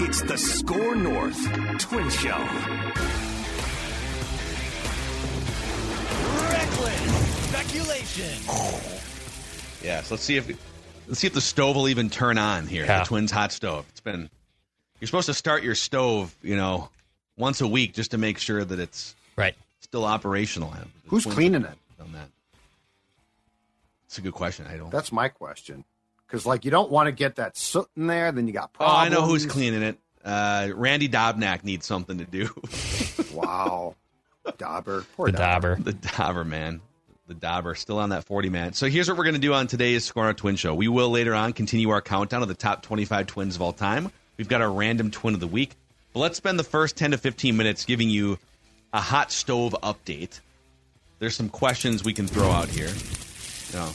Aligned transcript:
It's 0.00 0.22
the 0.22 0.36
SKOR 0.36 0.94
North 0.96 1.78
Twin 1.80 2.08
Show. 2.10 2.36
Reckless 6.50 7.48
speculation. 7.48 8.30
Yeah, 9.82 10.02
so 10.02 10.14
let's 10.14 10.22
see 10.24 10.36
if 10.36 10.48
let's 11.08 11.20
see 11.20 11.26
if 11.26 11.32
the 11.32 11.40
stove 11.40 11.76
will 11.76 11.88
even 11.88 12.10
turn 12.10 12.38
on 12.38 12.66
here. 12.66 12.84
Yeah. 12.84 13.00
The 13.00 13.04
Twins 13.06 13.30
hot 13.30 13.52
stove. 13.52 13.86
It's 13.90 14.00
been 14.00 14.28
you're 15.00 15.06
supposed 15.06 15.26
to 15.26 15.34
start 15.34 15.62
your 15.62 15.74
stove, 15.74 16.34
you 16.42 16.56
know, 16.56 16.90
once 17.36 17.60
a 17.60 17.66
week 17.66 17.94
just 17.94 18.10
to 18.12 18.18
make 18.18 18.38
sure 18.38 18.64
that 18.64 18.78
it's 18.78 19.14
Right. 19.36 19.54
still 19.80 20.04
operational. 20.04 20.70
The 20.70 20.86
Who's 21.08 21.22
Twins 21.24 21.34
cleaning 21.34 21.62
it? 21.64 21.78
On 22.00 22.12
that. 22.12 22.28
It's 24.06 24.18
a 24.18 24.20
good 24.20 24.34
question. 24.34 24.66
I 24.66 24.76
don't. 24.76 24.90
That's 24.90 25.10
my 25.12 25.28
question. 25.28 25.84
Because 26.26 26.46
like 26.46 26.64
you 26.64 26.70
don't 26.70 26.90
want 26.90 27.06
to 27.06 27.12
get 27.12 27.36
that 27.36 27.56
soot 27.56 27.88
in 27.96 28.06
there, 28.06 28.32
then 28.32 28.46
you 28.46 28.52
got 28.52 28.72
problems. 28.72 28.96
oh, 28.96 29.00
I 29.00 29.08
know 29.08 29.26
who's 29.26 29.46
cleaning 29.46 29.82
it. 29.82 29.98
Uh, 30.24 30.70
Randy 30.74 31.08
Dobnak 31.08 31.64
needs 31.64 31.86
something 31.86 32.18
to 32.18 32.24
do. 32.24 32.48
Wow, 33.32 33.96
Dauber, 34.58 35.04
poor 35.16 35.26
The 35.30 35.38
Dauber. 35.38 35.74
Dauber. 35.76 35.82
the 35.82 35.92
Dobber 35.92 36.44
man. 36.44 36.80
The 37.26 37.34
Dobber 37.34 37.74
still 37.74 37.98
on 37.98 38.10
that 38.10 38.22
40 38.24 38.48
man. 38.48 38.72
So 38.74 38.86
here's 38.86 39.08
what 39.08 39.18
we're 39.18 39.24
going 39.24 39.34
to 39.34 39.40
do 39.40 39.52
on 39.54 39.66
today's 39.66 40.04
Score 40.04 40.24
Our 40.26 40.34
Twin 40.34 40.54
Show. 40.54 40.72
We 40.74 40.86
will 40.86 41.10
later 41.10 41.34
on 41.34 41.52
continue 41.52 41.90
our 41.90 42.00
countdown 42.00 42.42
of 42.42 42.48
the 42.48 42.54
top 42.54 42.82
25 42.82 43.26
twins 43.26 43.56
of 43.56 43.62
all 43.62 43.72
time. 43.72 44.12
We've 44.36 44.48
got 44.48 44.60
our 44.60 44.70
random 44.70 45.10
twin 45.10 45.34
of 45.34 45.40
the 45.40 45.48
week. 45.48 45.74
But 46.12 46.20
let's 46.20 46.36
spend 46.36 46.58
the 46.60 46.64
first 46.64 46.96
10 46.96 47.10
to 47.10 47.18
15 47.18 47.56
minutes 47.56 47.84
giving 47.84 48.08
you 48.08 48.38
a 48.92 49.00
hot 49.00 49.32
stove 49.32 49.74
update. 49.82 50.38
There's 51.18 51.34
some 51.34 51.48
questions 51.48 52.04
we 52.04 52.12
can 52.12 52.28
throw 52.28 52.50
out 52.50 52.68
here. 52.68 52.88
You 52.88 53.78
know. 53.78 53.92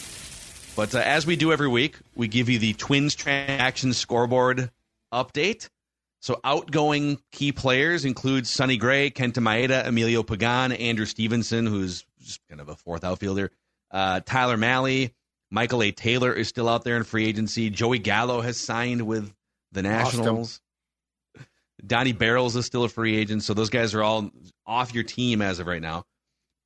But 0.79 0.95
uh, 0.95 0.99
as 0.99 1.27
we 1.27 1.35
do 1.35 1.51
every 1.51 1.67
week, 1.67 1.97
we 2.15 2.29
give 2.29 2.47
you 2.47 2.57
the 2.57 2.71
Twins 2.71 3.13
transaction 3.13 3.91
scoreboard 3.91 4.71
update. 5.13 5.67
So 6.21 6.39
outgoing 6.41 7.19
key 7.33 7.51
players 7.51 8.05
include 8.05 8.47
Sonny 8.47 8.77
Gray, 8.77 9.11
Kenta 9.11 9.39
Maeda, 9.43 9.85
Emilio 9.85 10.23
Pagan, 10.23 10.71
Andrew 10.71 11.05
Stevenson, 11.05 11.65
who's 11.65 12.05
just 12.21 12.39
kind 12.47 12.61
of 12.61 12.69
a 12.69 12.77
fourth 12.77 13.03
outfielder, 13.03 13.51
uh, 13.91 14.21
Tyler 14.21 14.55
Mahle, 14.55 15.11
Michael 15.51 15.83
A. 15.83 15.91
Taylor 15.91 16.31
is 16.31 16.47
still 16.47 16.69
out 16.69 16.85
there 16.85 16.95
in 16.95 17.03
free 17.03 17.25
agency. 17.27 17.69
Joey 17.69 17.99
Gallo 17.99 18.39
has 18.39 18.55
signed 18.55 19.01
with 19.01 19.33
the. 19.73 19.81
Nationals. 19.81 20.61
Donnie 21.85 22.13
Barrels 22.13 22.55
is 22.55 22.65
still 22.65 22.85
a 22.85 22.89
free 22.89 23.17
agent, 23.17 23.43
so 23.43 23.53
those 23.53 23.69
guys 23.69 23.93
are 23.93 24.01
all 24.01 24.31
off 24.65 24.93
your 24.93 25.03
team 25.03 25.41
as 25.41 25.59
of 25.59 25.67
right 25.67 25.81
now. 25.81 26.05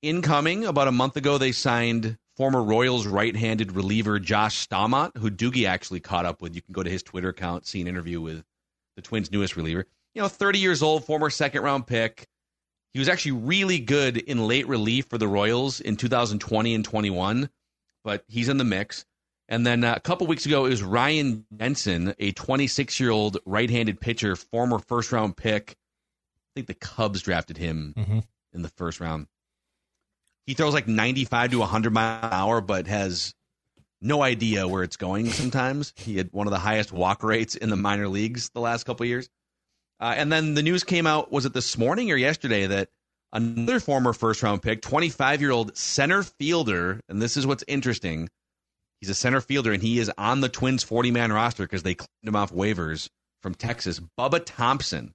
Incoming, 0.03 0.66
about 0.66 0.88
a 0.88 0.91
month 0.91 1.17
ago, 1.17 1.39
they 1.39 1.52
signed 1.52 2.19
former 2.36 2.64
Royals 2.64 3.06
right-handed 3.08 3.73
reliever 3.73 4.20
Josh 4.20 4.67
Staumont, 4.67 5.17
who 5.17 5.30
Doogie 5.30 5.67
actually 5.67 6.00
caught 6.00 6.26
up 6.26 6.42
with. 6.42 6.56
You 6.56 6.62
can 6.62 6.73
go 6.73 6.84
to 6.84 6.90
his 6.90 7.03
Twitter 7.03 7.30
account, 7.30 7.66
see 7.67 7.81
an 7.81 7.88
interview 7.88 8.20
with 8.22 8.44
the 8.95 9.02
Twins' 9.02 9.31
newest 9.31 9.56
reliever. 9.56 9.86
You 10.16 10.22
know, 10.22 10.28
30 10.28 10.59
years 10.59 10.81
old, 10.84 11.06
former 11.06 11.30
second-round 11.30 11.88
pick. 11.88 12.28
He 12.94 13.00
was 13.00 13.09
actually 13.09 13.31
really 13.34 13.80
good 13.80 14.17
in 14.17 14.48
late 14.48 14.67
relief 14.67 15.08
for 15.09 15.17
the 15.17 15.28
Royals 15.28 15.80
in 15.81 15.95
2020 15.95 16.75
and 16.75 16.86
21, 16.86 17.50
but 18.03 18.23
he's 18.28 18.50
in 18.50 18.58
the 18.58 18.64
mix. 18.64 19.06
And 19.50 19.66
then 19.66 19.84
uh, 19.84 19.94
a 19.95 20.00
couple 20.00 20.25
weeks 20.28 20.45
ago, 20.45 20.66
it 20.66 20.70
was 20.70 20.84
Ryan 20.84 21.45
Jensen, 21.58 22.14
a 22.20 22.31
26 22.31 23.00
year 23.00 23.09
old 23.12 23.38
right 23.45 23.70
handed 23.70 24.00
pitcher, 24.00 24.36
former 24.36 24.80
first 24.80 25.12
round 25.12 25.36
pick. 25.36 25.72
I 25.72 26.52
think 26.56 26.68
the 26.68 26.73
Cubs 26.75 27.22
drafted 27.23 27.58
him 27.58 27.94
Mhm. 27.97 28.23
in 28.53 28.62
the 28.62 28.70
first 28.70 29.00
round. 29.00 29.28
He 30.45 30.53
throws 30.53 30.73
like 30.73 30.88
95 30.88 31.52
to 31.52 31.59
100 31.59 31.94
mile 31.94 32.19
an 32.25 32.33
hour, 32.33 32.61
but 32.61 32.88
has 32.88 33.33
no 34.02 34.22
idea 34.22 34.67
where 34.67 34.83
it's 34.83 34.97
going 34.97 35.30
sometimes. 35.30 35.94
He 35.95 36.17
had 36.17 36.30
one 36.31 36.47
of 36.47 36.52
the 36.52 36.59
highest 36.59 36.91
walk 36.91 37.23
rates 37.23 37.55
in 37.55 37.69
the 37.69 37.75
minor 37.75 38.08
leagues 38.08 38.50
the 38.50 38.59
last 38.59 38.83
couple 38.83 39.05
years. 39.05 39.30
Uh, 40.00 40.13
and 40.17 40.31
then 40.31 40.53
the 40.53 40.63
news 40.63 40.83
came 40.83 41.08
out, 41.08 41.31
was 41.31 41.45
it 41.45 41.53
this 41.53 41.77
morning 41.77 42.11
or 42.11 42.17
yesterday, 42.17 42.68
that 42.68 42.90
another 43.31 43.79
former 43.79 44.12
first 44.12 44.44
round 44.44 44.62
pick, 44.62 44.81
25 44.81 45.41
year 45.41 45.51
old 45.51 45.78
center 45.78 46.23
fielder, 46.23 47.00
and 47.07 47.22
this 47.22 47.38
is 47.38 47.47
what's 47.47 47.63
interesting. 47.68 48.29
He's 49.00 49.09
a 49.09 49.16
center 49.16 49.41
fielder, 49.41 49.73
and 49.73 49.81
he 49.81 50.00
is 50.00 50.12
on 50.18 50.41
the 50.41 50.50
Twins 50.50 50.84
40 50.84 51.12
man 51.12 51.31
roster 51.31 51.63
because 51.63 51.84
they 51.84 51.95
cleaned 51.95 52.09
him 52.23 52.35
off 52.35 52.53
waivers 52.53 53.09
from 53.41 53.53
Texas. 53.53 54.00
Bubba 54.18 54.41
Thompson. 54.45 55.13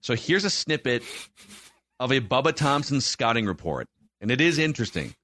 So 0.00 0.14
here's 0.14 0.44
a 0.44 0.50
snippet 0.50 1.02
of 2.00 2.12
a 2.12 2.20
Bubba 2.20 2.54
Thompson 2.54 3.00
scouting 3.00 3.46
report, 3.46 3.88
and 4.20 4.30
it 4.30 4.40
is 4.40 4.58
interesting. 4.58 5.14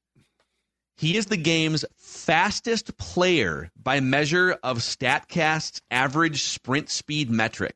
He 0.96 1.16
is 1.16 1.26
the 1.26 1.36
game's 1.36 1.84
fastest 1.96 2.96
player 2.96 3.70
by 3.76 4.00
measure 4.00 4.56
of 4.62 4.78
StatCast's 4.78 5.82
average 5.90 6.44
sprint 6.44 6.88
speed 6.88 7.30
metric. 7.30 7.74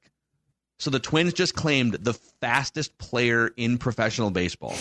So 0.78 0.90
the 0.90 1.00
Twins 1.00 1.32
just 1.32 1.54
claimed 1.54 1.94
the 1.94 2.14
fastest 2.40 2.96
player 2.98 3.50
in 3.56 3.78
professional 3.78 4.30
baseball. 4.30 4.76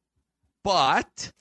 but 0.64 1.32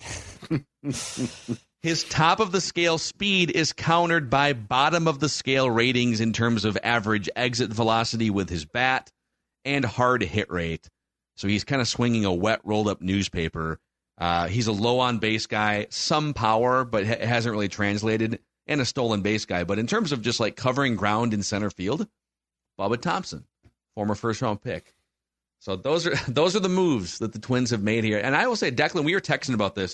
his 1.82 2.04
top 2.06 2.42
of 2.42 2.52
the 2.52 2.60
scale 2.60 2.98
speed 2.98 3.52
is 3.52 3.72
countered 3.72 4.30
by 4.30 4.52
bottom 4.52 5.08
of 5.08 5.20
the 5.20 5.30
scale 5.30 5.70
ratings 5.70 6.20
in 6.20 6.34
terms 6.34 6.66
of 6.66 6.78
average 6.84 7.30
exit 7.36 7.72
velocity 7.72 8.30
with 8.30 8.50
his 8.50 8.66
bat 8.66 9.10
and 9.64 9.86
hard 9.86 10.22
hit 10.22 10.52
rate. 10.52 10.90
So 11.38 11.48
he's 11.48 11.64
kind 11.64 11.82
of 11.82 11.88
swinging 11.88 12.26
a 12.26 12.34
wet 12.34 12.60
rolled 12.66 12.90
up 12.90 13.02
newspaper. 13.02 13.80
Uh, 14.24 14.48
he's 14.48 14.68
a 14.68 14.72
low 14.72 15.02
on 15.02 15.18
base 15.18 15.48
guy, 15.48 15.86
some 15.90 16.34
power, 16.34 16.86
but 16.86 17.06
ha- 17.06 17.26
hasn't 17.26 17.52
really 17.52 17.68
translated, 17.68 18.40
and 18.68 18.80
a 18.80 18.86
stolen 18.86 19.22
base 19.22 19.44
guy. 19.44 19.66
But 19.66 19.80
in 19.80 19.86
terms 19.86 20.14
of 20.14 20.22
just 20.22 20.40
like 20.40 20.56
covering 20.56 20.96
ground 20.96 21.34
in 21.34 21.44
center 21.44 21.70
field, 21.70 22.08
Bubba 22.80 23.02
Thompson, 23.02 23.44
former 23.96 24.16
first 24.16 24.42
round 24.42 24.62
pick. 24.62 24.94
So 25.60 25.76
those 25.76 26.08
are 26.08 26.16
those 26.30 26.56
are 26.56 26.62
the 26.62 26.70
moves 26.70 27.20
that 27.20 27.34
the 27.34 27.40
Twins 27.40 27.72
have 27.72 27.84
made 27.84 28.06
here. 28.06 28.18
And 28.18 28.34
I 28.34 28.48
will 28.48 28.56
say, 28.56 28.72
Declan, 28.72 29.04
we 29.04 29.14
were 29.14 29.20
texting 29.20 29.56
about 29.56 29.76
this. 29.76 29.94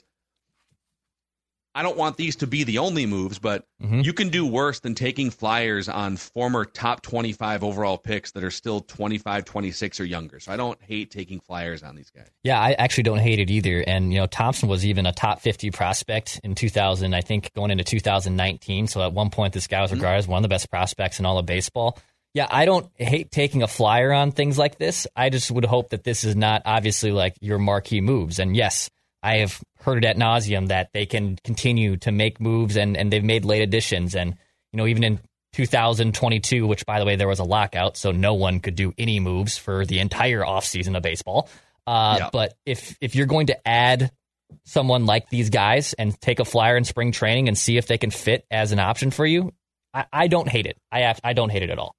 I 1.80 1.82
don't 1.82 1.96
want 1.96 2.18
these 2.18 2.36
to 2.36 2.48
be 2.48 2.66
the 2.66 2.80
only 2.80 3.06
moves, 3.06 3.40
but 3.40 3.64
mm-hmm. 3.82 4.02
you 4.02 4.12
can 4.12 4.28
do 4.28 4.46
worse 4.46 4.82
than 4.82 4.96
taking 4.96 5.30
flyers 5.32 5.88
on 5.88 6.18
former 6.18 6.66
top 6.66 7.02
25 7.04 7.64
overall 7.64 7.98
picks 7.98 8.32
that 8.32 8.44
are 8.44 8.52
still 8.52 8.82
25, 8.82 9.46
26 9.46 10.02
or 10.02 10.04
younger. 10.04 10.42
So 10.42 10.52
I 10.52 10.58
don't 10.58 10.78
hate 10.82 11.10
taking 11.10 11.40
flyers 11.40 11.82
on 11.82 11.96
these 11.96 12.10
guys. 12.10 12.28
Yeah, 12.44 12.60
I 12.60 12.74
actually 12.74 13.04
don't 13.04 13.20
hate 13.20 13.40
it 13.40 13.50
either. 13.50 13.82
And 13.88 14.12
you 14.12 14.20
know, 14.20 14.26
Thompson 14.26 14.68
was 14.68 14.86
even 14.86 15.06
a 15.06 15.14
top 15.14 15.40
50 15.40 15.72
prospect 15.72 16.42
in 16.44 16.54
2000, 16.54 17.14
I 17.14 17.22
think, 17.22 17.54
going 17.54 17.72
into 17.72 17.86
2019. 17.86 18.88
So 18.88 19.02
at 19.02 19.14
one 19.14 19.30
point, 19.30 19.54
this 19.54 19.68
guy 19.68 19.82
was 19.82 19.92
mm-hmm. 19.92 20.02
regarded 20.02 20.18
as 20.18 20.28
one 20.28 20.40
of 20.40 20.44
the 20.44 20.50
best 20.50 20.70
prospects 20.70 21.20
in 21.20 21.26
all 21.26 21.38
of 21.38 21.46
baseball. 21.46 21.98
Yeah, 22.34 22.48
I 22.52 22.66
don't 22.66 22.92
hate 22.96 23.32
taking 23.32 23.64
a 23.64 23.68
flyer 23.68 24.12
on 24.12 24.34
things 24.34 24.58
like 24.58 24.78
this. 24.78 25.08
I 25.16 25.30
just 25.30 25.50
would 25.50 25.64
hope 25.64 25.92
that 25.92 26.04
this 26.04 26.26
is 26.26 26.36
not 26.36 26.64
obviously 26.66 27.14
like 27.14 27.38
your 27.40 27.58
marquee 27.58 28.02
moves. 28.02 28.38
And 28.38 28.54
yes, 28.54 28.90
I 29.22 29.38
have 29.38 29.62
heard 29.82 30.04
it 30.04 30.08
at 30.08 30.18
nauseum 30.18 30.68
that 30.70 30.92
they 30.94 31.06
can 31.06 31.38
continue 31.44 31.98
to 31.98 32.12
make 32.12 32.40
moves 32.40 32.78
and, 32.78 32.96
and 32.96 33.12
they've 33.12 33.24
made 33.24 33.46
late 33.46 33.62
additions. 33.62 34.16
And, 34.16 34.36
you 34.72 34.78
know, 34.78 34.88
even 34.88 35.04
in 35.04 35.20
2022, 35.54 36.66
which 36.68 36.86
by 36.86 37.00
the 37.00 37.06
way, 37.06 37.16
there 37.16 37.28
was 37.28 37.40
a 37.40 37.44
lockout, 37.44 37.98
so 37.98 38.12
no 38.12 38.34
one 38.34 38.60
could 38.60 38.76
do 38.76 38.94
any 38.98 39.20
moves 39.20 39.58
for 39.58 39.86
the 39.86 40.00
entire 40.00 40.42
offseason 40.42 40.96
of 40.96 41.04
baseball. 41.04 41.50
Uh, 41.88 42.18
Yeah. 42.20 42.30
But 42.32 42.58
if 42.66 42.98
if 43.02 43.16
you're 43.16 43.26
going 43.26 43.48
to 43.48 43.68
add 43.68 44.12
someone 44.64 45.06
like 45.06 45.30
these 45.30 45.50
guys 45.50 45.94
and 45.94 46.20
take 46.22 46.40
a 46.40 46.46
flyer 46.46 46.78
in 46.78 46.84
spring 46.84 47.12
training 47.12 47.48
and 47.48 47.58
see 47.58 47.78
if 47.78 47.88
they 47.88 47.98
can 47.98 48.12
fit 48.12 48.46
as 48.50 48.72
an 48.72 48.80
option 48.80 49.12
for 49.12 49.26
you, 49.26 49.54
I, 49.94 50.06
I 50.12 50.28
don't 50.28 50.48
hate 50.48 50.66
it. 50.66 50.78
I 50.92 51.02
have, 51.02 51.20
I 51.24 51.34
don't 51.34 51.50
hate 51.50 51.64
it 51.64 51.70
at 51.70 51.80
all. 51.80 51.96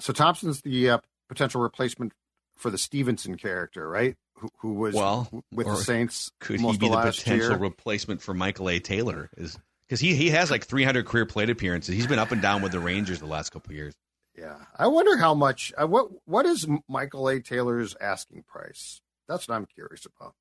So 0.00 0.12
Thompson's 0.12 0.62
the 0.62 0.90
uh, 0.90 0.98
potential 1.28 1.60
replacement 1.60 2.12
for 2.56 2.70
the 2.70 2.78
Stevenson 2.78 3.36
character, 3.36 3.88
right? 3.88 4.16
Who, 4.38 4.48
who 4.58 4.72
was 4.74 4.94
Well, 4.94 5.28
with 5.52 5.66
the 5.66 5.76
Saints 5.76 6.30
Could 6.40 6.60
he 6.60 6.72
be 6.72 6.76
the 6.76 6.86
last 6.94 7.18
potential 7.20 7.50
year? 7.50 7.58
replacement 7.58 8.20
for 8.20 8.34
Michael 8.34 8.68
A. 8.68 8.78
Taylor? 8.80 9.30
Is 9.36 9.58
because 9.88 10.00
he 10.00 10.14
he 10.14 10.30
has 10.30 10.50
like 10.50 10.64
300 10.66 11.06
career 11.06 11.24
plate 11.26 11.50
appearances. 11.50 11.94
He's 11.94 12.06
been 12.06 12.18
up 12.18 12.32
and 12.32 12.42
down 12.42 12.60
with 12.62 12.72
the 12.72 12.80
Rangers 12.80 13.20
the 13.20 13.26
last 13.26 13.50
couple 13.50 13.70
of 13.70 13.76
years. 13.76 13.94
yeah, 14.36 14.56
I 14.76 14.86
wonder 14.88 15.16
how 15.16 15.34
much. 15.34 15.72
Uh, 15.80 15.86
what 15.86 16.08
what 16.26 16.46
is 16.46 16.66
Michael 16.88 17.28
A. 17.28 17.40
Taylor's 17.40 17.94
asking 18.00 18.42
price? 18.48 19.00
That's 19.28 19.46
what 19.48 19.54
I'm 19.54 19.66
curious 19.66 20.04
about. 20.06 20.34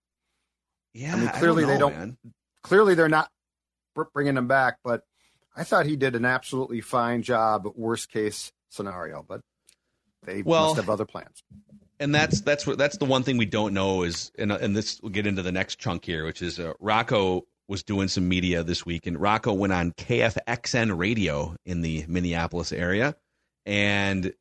Yeah, 0.94 1.16
I 1.16 1.20
mean, 1.20 1.30
clearly 1.30 1.66
they 1.66 1.74
know, 1.74 1.90
don't- 1.90 1.98
man. 1.98 2.18
Clearly, 2.64 2.96
they're 2.96 3.10
not 3.10 3.30
bringing 4.14 4.38
him 4.38 4.48
back, 4.48 4.78
but 4.84 5.04
I 5.56 5.64
thought 5.66 5.86
he 5.86 5.96
did 5.98 6.16
an 6.16 6.26
absolutely 6.26 6.82
fine 6.82 7.22
job. 7.22 7.68
Worst 7.76 8.10
case 8.10 8.52
scenario, 8.70 9.24
but 9.28 9.42
they 10.24 10.42
Well, 10.42 10.68
must 10.68 10.78
have 10.78 10.90
other 10.90 11.06
plans. 11.06 11.44
And 12.00 12.14
that's 12.14 12.42
that's 12.42 12.66
what 12.68 12.78
that's 12.78 12.98
the 12.98 13.06
one 13.06 13.24
thing 13.24 13.38
we 13.38 13.46
don't 13.46 13.74
know 13.74 14.04
is 14.04 14.32
and 14.38 14.52
and 14.52 14.76
this 14.76 15.00
will 15.02 15.10
get 15.10 15.28
into 15.28 15.42
the 15.42 15.52
next 15.52 15.80
chunk 15.80 16.06
here, 16.06 16.26
which 16.26 16.42
is 16.42 16.60
uh, 16.60 16.74
Rocco 16.80 17.46
was 17.68 17.84
doing 17.84 18.08
some 18.08 18.28
media 18.28 18.64
this 18.64 18.86
week, 18.86 19.08
and 19.08 19.20
Rocco 19.20 19.54
went 19.54 19.74
on 19.74 19.92
KFXN 19.94 20.98
radio 20.98 21.56
in 21.66 21.82
the 21.82 22.06
Minneapolis 22.08 22.72
area, 22.72 23.16
and 23.66 24.34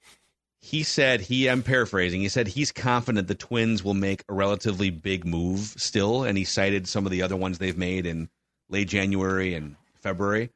he 0.60 0.82
said 0.82 1.20
he 1.20 1.48
I'm 1.48 1.62
paraphrasing. 1.62 2.20
He 2.20 2.28
said 2.28 2.48
he's 2.48 2.72
confident 2.72 3.28
the 3.28 3.34
Twins 3.34 3.82
will 3.84 3.94
make 3.94 4.24
a 4.28 4.34
relatively 4.34 4.90
big 4.90 5.24
move 5.24 5.60
still, 5.76 6.24
and 6.24 6.36
he 6.38 6.44
cited 6.44 6.88
some 6.88 7.06
of 7.06 7.12
the 7.12 7.22
other 7.22 7.36
ones 7.36 7.58
they've 7.58 7.76
made 7.76 8.06
in 8.06 8.28
late 8.68 8.88
January 8.88 9.54
and 9.54 9.76
February. 10.00 10.50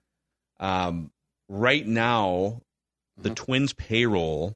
Um, 0.59 1.11
right 1.49 1.87
now, 1.87 2.61
the 3.17 3.31
Mhm. 3.31 3.35
Twins 3.37 3.73
payroll, 3.75 4.55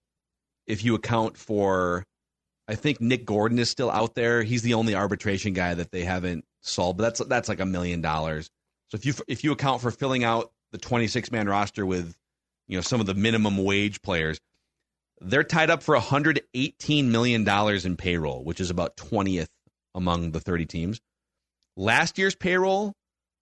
if 0.67 0.85
you 0.85 0.95
account 0.95 1.37
for, 1.37 2.05
I 2.71 2.77
think 2.77 3.01
Nick 3.01 3.27
Gordon 3.27 3.59
is 3.59 3.69
still 3.69 3.91
out 3.91 4.15
there. 4.15 4.45
He's 4.45 4.63
the 4.63 4.75
only 4.75 4.95
arbitration 4.95 5.55
guy 5.55 5.75
that 5.75 5.91
they 5.91 6.05
haven't 6.05 6.45
solved, 6.61 6.99
but 6.99 7.03
that's 7.03 7.29
that's 7.29 7.49
like 7.49 7.59
a 7.59 7.67
million 7.67 8.01
dollars. 8.01 8.49
So 8.91 8.95
if 8.95 9.05
you 9.05 9.13
if 9.27 9.43
you 9.43 9.51
account 9.51 9.83
for 9.83 9.91
filling 9.91 10.23
out 10.23 10.53
the 10.71 10.79
26 10.79 11.33
man 11.33 11.49
roster 11.49 11.85
with, 11.85 12.17
you 12.69 12.77
know, 12.77 12.81
some 12.81 13.01
of 13.01 13.07
the 13.07 13.15
minimum 13.15 13.59
wage 13.65 14.01
players, 14.03 14.41
they're 15.21 15.43
tied 15.43 15.69
up 15.69 15.83
for 15.83 15.97
118 15.97 17.11
million 17.11 17.43
dollars 17.43 17.85
in 17.85 17.97
payroll, 17.97 18.45
which 18.45 18.61
is 18.61 18.71
about 18.71 18.97
20th 18.97 19.49
among 19.97 20.31
the 20.31 20.39
30 20.39 20.67
teams. 20.67 21.01
Last 21.77 22.19
year's 22.19 22.37
payroll 22.37 22.95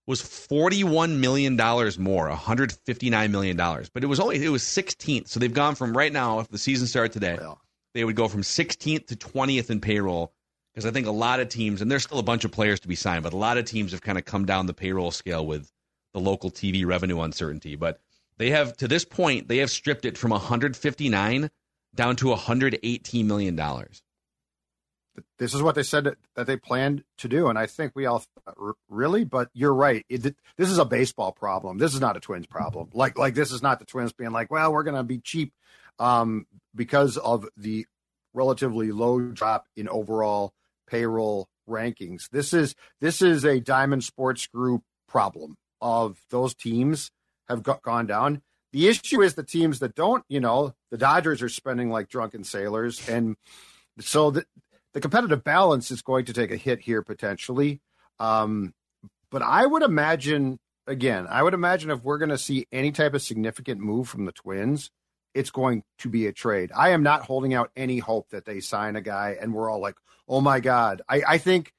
was 0.07 0.23
41 0.23 1.21
million 1.21 1.55
dollars 1.55 1.99
more, 1.99 2.31
159 2.31 3.31
million 3.31 3.59
dollars. 3.59 3.91
But 3.91 4.05
it 4.05 4.07
was 4.07 4.21
only 4.21 4.43
it 4.43 4.49
was 4.49 4.63
16th. 4.63 5.29
So 5.29 5.39
they've 5.39 5.53
gone 5.53 5.75
from 5.75 5.95
right 5.95 6.15
now 6.15 6.39
if 6.39 6.49
the 6.49 6.57
season 6.57 6.87
started 6.87 7.13
today, 7.13 7.37
Well, 7.39 7.61
they 7.99 8.05
would 8.05 8.15
go 8.15 8.29
from 8.29 8.43
16th 8.43 9.09
to 9.09 9.17
20th 9.17 9.71
in 9.71 9.81
payroll 9.81 10.33
because 10.73 10.87
I 10.87 10.93
think 10.93 11.09
a 11.09 11.11
lot 11.11 11.41
of 11.41 11.49
teams 11.49 11.83
and 11.83 11.91
there's 11.91 12.05
still 12.05 12.21
a 12.21 12.23
bunch 12.23 12.45
of 12.45 12.53
players 12.53 12.79
to 12.81 12.87
be 12.89 12.95
signed, 12.95 13.25
but 13.25 13.33
a 13.33 13.37
lot 13.37 13.59
of 13.59 13.65
teams 13.65 13.91
have 13.91 14.03
kind 14.03 14.17
of 14.17 14.25
come 14.25 14.47
down 14.47 14.67
the 14.67 14.73
payroll 14.73 15.11
scale 15.11 15.45
with 15.45 15.69
the 16.13 16.21
local 16.21 16.49
TV 16.49 16.87
revenue 16.87 17.21
uncertainty, 17.21 17.75
but 17.75 18.01
they 18.37 18.51
have 18.51 18.77
to 18.77 18.87
this 18.87 19.05
point 19.05 19.49
they 19.49 19.57
have 19.57 19.69
stripped 19.69 20.05
it 20.05 20.17
from 20.17 20.31
159 20.31 21.51
down 21.97 22.15
to 22.15 22.29
118 22.29 23.27
million 23.27 23.57
dollars. 23.57 24.01
this 25.39 25.53
is 25.53 25.61
what 25.61 25.75
they 25.75 25.83
said 25.83 26.15
that, 26.37 26.47
they 26.47 26.57
planned 26.57 27.03
to 27.17 27.27
do, 27.27 27.49
and 27.49 27.59
I 27.59 27.67
think 27.67 27.91
we 27.97 28.07
all 28.07 28.21
thought, 28.21 28.77
really. 28.89 29.25
But 29.25 29.51
you're 29.55 29.75
right. 29.75 30.07
It, 30.09 30.23
this 30.57 30.71
is 30.71 30.79
a 30.79 30.85
baseball 30.85 31.33
problem. 31.33 31.79
This 31.79 31.95
is 31.95 32.01
not 32.01 32.17
a 32.17 32.21
Twins 32.21 32.47
problem. 32.47 32.91
Like 32.95 33.19
like 33.19 33.35
this 33.35 33.51
is 33.51 33.61
not 33.61 33.81
the 33.81 33.87
Twins 33.87 34.13
being 34.13 34.31
like, 34.31 34.53
well, 34.53 34.73
we're 34.73 34.85
going 34.85 34.95
to 34.95 35.03
be 35.03 35.19
cheap 35.19 35.53
um, 35.99 36.47
because 36.79 37.19
of 37.19 37.47
the 37.57 37.85
relatively 38.33 38.93
low 38.93 39.21
drop 39.21 39.67
in 39.77 39.89
overall 39.89 40.53
payroll 40.89 41.49
rankings. 41.69 42.31
This 42.31 42.55
is 42.55 42.75
this 43.01 43.21
is 43.21 43.45
a 43.45 43.61
Diamond 43.61 44.05
Sports 44.05 44.47
Group 44.47 44.83
problem 45.09 45.57
of 45.81 46.19
those 46.31 46.55
teams 46.55 47.11
have 47.49 47.63
got, 47.63 47.83
gone 47.83 48.07
down. 48.07 48.43
The 48.73 48.89
issue 48.89 49.23
is 49.23 49.35
the 49.35 49.43
teams 49.43 49.81
that 49.81 49.95
don't. 49.95 50.25
You 50.29 50.41
know, 50.41 50.75
the 50.91 50.99
Dodgers 50.99 51.43
are 51.43 51.49
spending 51.49 51.91
like 51.91 52.09
drunken 52.09 52.45
sailors, 52.45 53.07
and 53.09 53.37
so 54.01 54.31
the, 54.31 54.45
the 54.95 55.01
competitive 55.01 55.45
balance 55.45 55.91
is 55.91 56.03
going 56.03 56.27
to 56.27 56.33
take 56.33 56.51
a 56.51 56.57
hit 56.57 56.81
here 56.81 57.03
potentially. 57.03 57.81
Um, 58.19 58.75
but 59.31 59.43
I 59.43 59.65
would 59.65 59.83
imagine, 59.83 60.59
again, 60.87 61.27
I 61.29 61.43
would 61.43 61.55
imagine 61.55 61.91
if 61.91 62.03
we're 62.03 62.19
going 62.19 62.31
to 62.31 62.39
see 62.39 62.67
any 62.73 62.93
type 62.93 63.15
of 63.15 63.23
significant 63.23 63.81
move 63.81 64.09
from 64.09 64.25
the 64.25 64.33
Twins, 64.33 64.91
it's 65.35 65.51
going 65.51 65.85
to 65.99 66.09
be 66.09 66.27
a 66.27 66.33
trade. 66.33 66.71
I 66.77 66.91
am 66.91 67.03
not 67.03 67.23
holding 67.23 67.55
out 67.55 67.71
any 67.77 67.99
hope 67.99 68.31
that 68.31 68.45
they 68.45 68.61
sign 68.61 68.97
a 68.97 69.01
guy 69.01 69.37
and 69.41 69.55
we're 69.55 69.71
all 69.71 69.81
like, 69.81 69.97
oh 70.29 70.41
my 70.41 70.61
God. 70.61 71.03
I, 71.09 71.23
I 71.27 71.39
think 71.39 71.73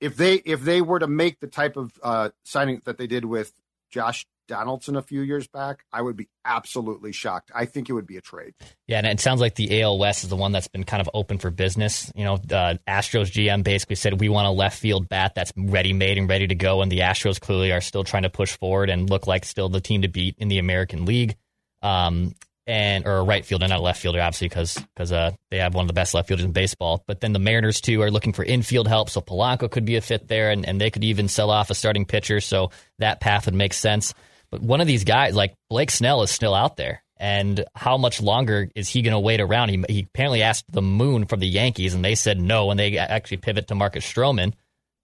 if 0.00 0.16
they 0.16 0.34
if 0.34 0.62
they 0.62 0.80
were 0.80 0.98
to 0.98 1.08
make 1.08 1.40
the 1.40 1.46
type 1.46 1.76
of 1.76 1.92
uh, 2.02 2.30
signing 2.44 2.82
that 2.84 2.98
they 2.98 3.06
did 3.06 3.24
with 3.24 3.52
Josh 3.90 4.26
Donaldson 4.48 4.96
a 4.96 5.02
few 5.02 5.20
years 5.20 5.46
back, 5.46 5.84
I 5.92 6.02
would 6.02 6.16
be 6.16 6.28
absolutely 6.44 7.12
shocked. 7.12 7.50
I 7.54 7.66
think 7.66 7.88
it 7.88 7.92
would 7.92 8.06
be 8.06 8.16
a 8.16 8.20
trade. 8.20 8.54
Yeah, 8.86 8.98
and 8.98 9.06
it 9.06 9.20
sounds 9.20 9.40
like 9.40 9.54
the 9.54 9.82
AL 9.82 9.98
West 9.98 10.24
is 10.24 10.30
the 10.30 10.36
one 10.36 10.52
that's 10.52 10.68
been 10.68 10.84
kind 10.84 11.00
of 11.00 11.10
open 11.14 11.38
for 11.38 11.50
business. 11.50 12.10
You 12.14 12.24
know, 12.24 12.38
the 12.38 12.80
Astros 12.88 13.30
GM 13.30 13.62
basically 13.62 13.96
said 13.96 14.20
we 14.20 14.28
want 14.28 14.48
a 14.48 14.50
left 14.50 14.78
field 14.78 15.08
bat 15.08 15.34
that's 15.34 15.52
ready 15.56 15.92
made 15.92 16.18
and 16.18 16.28
ready 16.28 16.46
to 16.46 16.54
go, 16.54 16.82
and 16.82 16.90
the 16.90 17.00
Astros 17.00 17.40
clearly 17.40 17.72
are 17.72 17.80
still 17.80 18.04
trying 18.04 18.24
to 18.24 18.30
push 18.30 18.56
forward 18.56 18.90
and 18.90 19.08
look 19.08 19.26
like 19.26 19.44
still 19.44 19.68
the 19.68 19.80
team 19.80 20.02
to 20.02 20.08
beat 20.08 20.36
in 20.38 20.48
the 20.48 20.58
American 20.58 21.04
League. 21.04 21.36
Um, 21.82 22.34
and 22.68 23.06
or 23.06 23.16
a 23.16 23.22
right 23.24 23.44
fielder, 23.46 23.66
not 23.66 23.78
a 23.78 23.82
left 23.82 24.00
fielder, 24.00 24.20
obviously, 24.20 24.48
because 24.48 24.74
because 24.94 25.10
uh, 25.10 25.32
they 25.50 25.56
have 25.56 25.74
one 25.74 25.84
of 25.84 25.88
the 25.88 25.94
best 25.94 26.12
left 26.12 26.28
fielders 26.28 26.44
in 26.44 26.52
baseball. 26.52 27.02
But 27.06 27.20
then 27.20 27.32
the 27.32 27.38
Mariners 27.38 27.80
too 27.80 28.02
are 28.02 28.10
looking 28.10 28.34
for 28.34 28.44
infield 28.44 28.86
help, 28.86 29.08
so 29.08 29.22
Polanco 29.22 29.70
could 29.70 29.86
be 29.86 29.96
a 29.96 30.02
fit 30.02 30.28
there, 30.28 30.50
and, 30.50 30.68
and 30.68 30.78
they 30.78 30.90
could 30.90 31.02
even 31.02 31.28
sell 31.28 31.50
off 31.50 31.70
a 31.70 31.74
starting 31.74 32.04
pitcher, 32.04 32.40
so 32.40 32.70
that 32.98 33.20
path 33.20 33.46
would 33.46 33.54
make 33.54 33.72
sense. 33.72 34.12
But 34.50 34.60
one 34.60 34.82
of 34.82 34.86
these 34.86 35.04
guys, 35.04 35.34
like 35.34 35.54
Blake 35.70 35.90
Snell, 35.90 36.22
is 36.22 36.30
still 36.30 36.54
out 36.54 36.76
there. 36.76 37.02
And 37.16 37.64
how 37.74 37.96
much 37.96 38.20
longer 38.20 38.70
is 38.76 38.88
he 38.88 39.02
going 39.02 39.12
to 39.12 39.18
wait 39.18 39.40
around? 39.40 39.70
He, 39.70 39.84
he 39.88 40.00
apparently 40.02 40.42
asked 40.42 40.66
the 40.70 40.82
moon 40.82 41.26
from 41.26 41.40
the 41.40 41.48
Yankees, 41.48 41.94
and 41.94 42.04
they 42.04 42.14
said 42.14 42.38
no, 42.40 42.70
and 42.70 42.78
they 42.78 42.96
actually 42.98 43.38
pivot 43.38 43.68
to 43.68 43.74
Marcus 43.74 44.06
Stroman. 44.06 44.52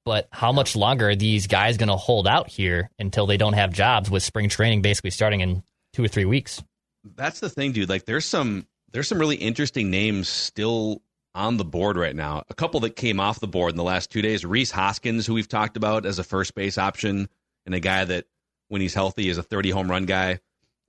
But 0.05 0.29
how 0.31 0.53
much 0.53 0.77
longer 0.77 1.09
are 1.09 1.17
these 1.17 1.47
guys 1.47 1.79
going 1.79 1.89
to 1.89 1.97
hold 1.97 2.29
out 2.29 2.51
here 2.51 2.91
until 2.99 3.27
they 3.27 3.39
don't 3.39 3.55
have 3.55 3.73
jobs 3.73 4.11
with 4.11 4.23
spring 4.23 4.51
training 4.51 4.83
basically 4.83 5.11
starting 5.11 5.41
in 5.41 5.63
two 5.95 6.05
or 6.05 6.09
three 6.09 6.27
weeks? 6.27 6.63
That's 7.05 7.41
the 7.41 7.51
thing, 7.51 7.73
dude. 7.73 7.89
Like 7.89 8.07
there's 8.07 8.25
some 8.25 8.67
there's 8.93 9.09
some 9.09 9.19
really 9.19 9.37
interesting 9.37 9.91
names 9.91 10.29
still 10.29 11.03
on 11.35 11.57
the 11.57 11.65
board 11.65 11.97
right 11.97 12.15
now. 12.15 12.45
A 12.49 12.55
couple 12.55 12.81
that 12.81 12.97
came 12.97 13.21
off 13.21 13.41
the 13.41 13.49
board 13.49 13.73
in 13.73 13.77
the 13.77 13.83
last 13.83 14.11
two 14.11 14.23
days. 14.23 14.45
Rhys 14.45 14.71
Hoskins, 14.71 15.27
who 15.27 15.35
we've 15.35 15.49
talked 15.49 15.77
about 15.77 16.07
as 16.07 16.19
a 16.19 16.25
first 16.25 16.55
base 16.55 16.79
option, 16.79 17.29
and 17.67 17.75
a 17.75 17.81
guy 17.81 18.05
that 18.05 18.27
when 18.69 18.81
he's 18.81 18.95
healthy 18.95 19.29
is 19.29 19.39
a 19.39 19.43
30 19.43 19.71
home 19.71 19.91
run 19.91 20.07
guy. 20.07 20.41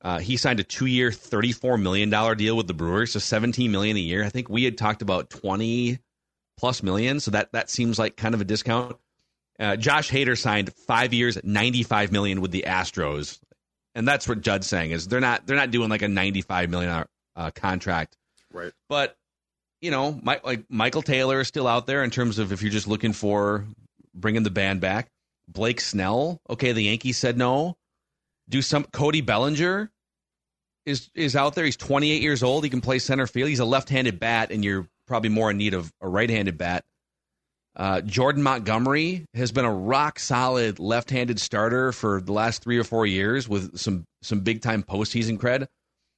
Uh, 0.01 0.19
he 0.19 0.37
signed 0.37 0.59
a 0.59 0.63
two-year, 0.63 1.09
$34 1.09 1.81
million 1.81 2.09
deal 2.37 2.55
with 2.55 2.67
the 2.67 2.75
Brewers, 2.75 3.13
so 3.13 3.19
17 3.19 3.71
million 3.71 3.97
a 3.97 3.99
year. 3.99 4.23
I 4.23 4.29
think 4.29 4.49
we 4.49 4.63
had 4.63 4.77
talked 4.77 5.01
about 5.01 5.31
20 5.31 5.97
plus 6.57 6.83
million, 6.83 7.19
so 7.19 7.31
that 7.31 7.51
that 7.53 7.69
seems 7.69 7.97
like 7.97 8.15
kind 8.15 8.35
of 8.35 8.41
a 8.41 8.45
discount. 8.45 8.97
Uh, 9.59 9.75
Josh 9.77 10.11
Hader 10.11 10.37
signed 10.37 10.73
five 10.73 11.13
years, 11.13 11.39
95 11.43 12.11
million 12.11 12.41
with 12.41 12.51
the 12.51 12.65
Astros, 12.67 13.39
and 13.95 14.07
that's 14.07 14.27
what 14.27 14.41
Judd's 14.41 14.67
saying 14.67 14.91
is 14.91 15.07
they're 15.07 15.19
not 15.19 15.47
they're 15.47 15.55
not 15.55 15.71
doing 15.71 15.89
like 15.89 16.01
a 16.03 16.07
$95 16.07 16.69
million 16.69 17.05
uh, 17.35 17.51
contract, 17.51 18.15
Right. 18.53 18.71
but 18.89 19.15
you 19.81 19.91
know, 19.91 20.19
my, 20.23 20.39
like 20.43 20.63
Michael 20.69 21.01
Taylor 21.01 21.41
is 21.41 21.47
still 21.47 21.67
out 21.67 21.85
there 21.87 22.03
in 22.03 22.09
terms 22.09 22.39
of 22.39 22.51
if 22.51 22.61
you're 22.61 22.71
just 22.71 22.87
looking 22.87 23.13
for 23.13 23.65
bringing 24.13 24.43
the 24.43 24.49
band 24.51 24.81
back. 24.81 25.09
Blake 25.47 25.79
Snell, 25.79 26.41
okay, 26.49 26.71
the 26.71 26.83
Yankees 26.83 27.17
said 27.17 27.37
no. 27.37 27.77
Do 28.49 28.61
some 28.63 28.83
Cody 28.85 29.21
Bellinger 29.21 29.91
is 30.85 31.09
is 31.13 31.35
out 31.35 31.53
there. 31.55 31.65
He's 31.65 31.77
28 31.77 32.21
years 32.21 32.41
old. 32.41 32.63
He 32.63 32.69
can 32.69 32.81
play 32.81 32.97
center 32.99 33.27
field. 33.27 33.49
He's 33.49 33.59
a 33.59 33.65
left-handed 33.65 34.19
bat, 34.19 34.51
and 34.51 34.63
you're 34.63 34.87
probably 35.07 35.29
more 35.29 35.51
in 35.51 35.57
need 35.57 35.73
of 35.75 35.91
a 36.01 36.07
right-handed 36.07 36.57
bat. 36.57 36.83
Uh, 37.75 38.01
Jordan 38.01 38.41
Montgomery 38.41 39.25
has 39.33 39.51
been 39.51 39.65
a 39.65 39.73
rock 39.73 40.17
solid 40.19 40.79
left-handed 40.79 41.39
starter 41.39 41.91
for 41.91 42.21
the 42.21 42.31
last 42.31 42.63
three 42.63 42.77
or 42.77 42.85
four 42.85 43.05
years 43.05 43.49
with 43.49 43.77
some 43.77 44.05
some 44.21 44.41
big 44.41 44.61
time 44.61 44.81
postseason 44.81 45.37
cred. 45.37 45.67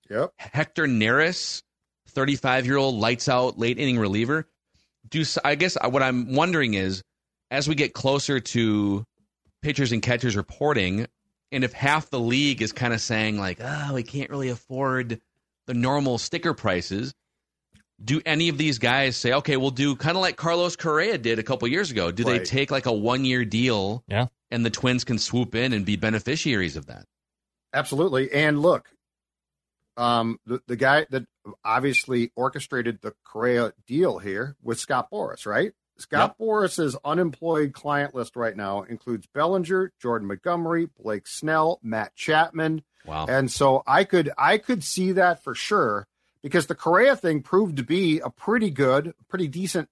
Yep. 0.09 0.31
Hector 0.37 0.85
Neris, 0.87 1.61
35 2.09 2.65
year 2.65 2.77
old 2.77 2.95
lights 2.95 3.27
out 3.27 3.57
late 3.57 3.79
inning 3.79 3.97
reliever. 3.97 4.47
Do 5.09 5.23
I 5.43 5.55
guess 5.55 5.77
what 5.89 6.03
I'm 6.03 6.33
wondering 6.33 6.75
is 6.75 7.01
as 7.49 7.67
we 7.67 7.75
get 7.75 7.93
closer 7.93 8.39
to 8.39 9.03
pitchers 9.61 9.91
and 9.91 10.01
catchers 10.01 10.35
reporting, 10.35 11.07
and 11.51 11.63
if 11.63 11.73
half 11.73 12.09
the 12.09 12.19
league 12.19 12.61
is 12.61 12.71
kind 12.71 12.93
of 12.93 13.01
saying 13.01 13.39
like, 13.39 13.59
oh, 13.61 13.93
we 13.93 14.03
can't 14.03 14.29
really 14.29 14.49
afford 14.49 15.19
the 15.65 15.73
normal 15.73 16.17
sticker 16.17 16.53
prices. 16.53 17.13
Do 18.03 18.21
any 18.25 18.49
of 18.49 18.57
these 18.57 18.77
guys 18.77 19.17
say, 19.17 19.33
okay, 19.33 19.57
we'll 19.57 19.71
do 19.71 19.95
kind 19.95 20.15
of 20.15 20.21
like 20.21 20.35
Carlos 20.35 20.75
Correa 20.75 21.17
did 21.17 21.39
a 21.39 21.43
couple 21.43 21.67
years 21.67 21.89
ago? 21.89 22.11
Do 22.11 22.23
they 22.23 22.39
take 22.39 22.69
like 22.69 22.85
a 22.85 22.91
one 22.93 23.25
year 23.25 23.43
deal 23.43 24.03
Yeah. 24.07 24.27
and 24.51 24.63
the 24.65 24.69
Twins 24.69 25.03
can 25.03 25.17
swoop 25.17 25.55
in 25.55 25.73
and 25.73 25.83
be 25.85 25.95
beneficiaries 25.95 26.75
of 26.75 26.85
that? 26.87 27.05
Absolutely. 27.73 28.31
And 28.31 28.61
look, 28.61 28.87
um, 29.97 30.39
the, 30.45 30.61
the 30.67 30.75
guy 30.75 31.07
that 31.09 31.25
obviously 31.65 32.31
orchestrated 32.35 32.99
the 33.01 33.13
Correa 33.25 33.73
deal 33.87 34.19
here 34.19 34.55
was 34.61 34.79
Scott 34.79 35.09
Boras, 35.11 35.45
right? 35.47 35.71
Scott 35.97 36.37
Boras's 36.37 36.95
unemployed 37.03 37.73
client 37.73 38.13
list 38.13 38.35
right 38.35 38.55
now 38.55 38.83
includes 38.83 39.25
Bellinger, 39.33 39.91
Jordan 39.99 40.27
Montgomery, 40.27 40.87
Blake 41.01 41.25
Snell, 41.25 41.79
Matt 41.81 42.15
Chapman. 42.15 42.83
Wow. 43.07 43.25
And 43.27 43.49
so 43.49 43.81
I 43.87 44.03
could 44.03 44.29
I 44.37 44.59
could 44.59 44.83
see 44.83 45.13
that 45.13 45.43
for 45.43 45.55
sure 45.55 46.07
because 46.41 46.67
the 46.67 46.75
Correa 46.75 47.15
thing 47.15 47.41
proved 47.41 47.77
to 47.77 47.83
be 47.83 48.19
a 48.19 48.29
pretty 48.29 48.69
good, 48.69 49.13
pretty 49.27 49.47
decent 49.47 49.89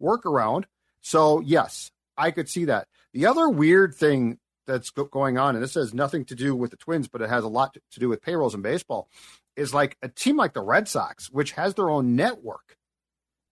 workaround. 0.00 0.64
So 1.00 1.40
yes, 1.40 1.90
I 2.16 2.30
could 2.30 2.48
see 2.48 2.66
that. 2.66 2.88
The 3.12 3.26
other 3.26 3.48
weird 3.48 3.94
thing 3.94 4.38
that's 4.66 4.90
go- 4.90 5.04
going 5.04 5.38
on, 5.38 5.54
and 5.54 5.62
this 5.62 5.74
has 5.74 5.94
nothing 5.94 6.24
to 6.26 6.34
do 6.34 6.54
with 6.54 6.70
the 6.70 6.76
Twins, 6.76 7.08
but 7.08 7.22
it 7.22 7.30
has 7.30 7.44
a 7.44 7.48
lot 7.48 7.74
to, 7.74 7.80
to 7.92 8.00
do 8.00 8.08
with 8.08 8.22
payrolls 8.22 8.54
in 8.54 8.62
baseball, 8.62 9.08
is 9.54 9.72
like 9.72 9.96
a 10.02 10.08
team 10.08 10.36
like 10.36 10.52
the 10.52 10.62
Red 10.62 10.88
Sox, 10.88 11.30
which 11.30 11.52
has 11.52 11.74
their 11.74 11.88
own 11.88 12.16
network 12.16 12.76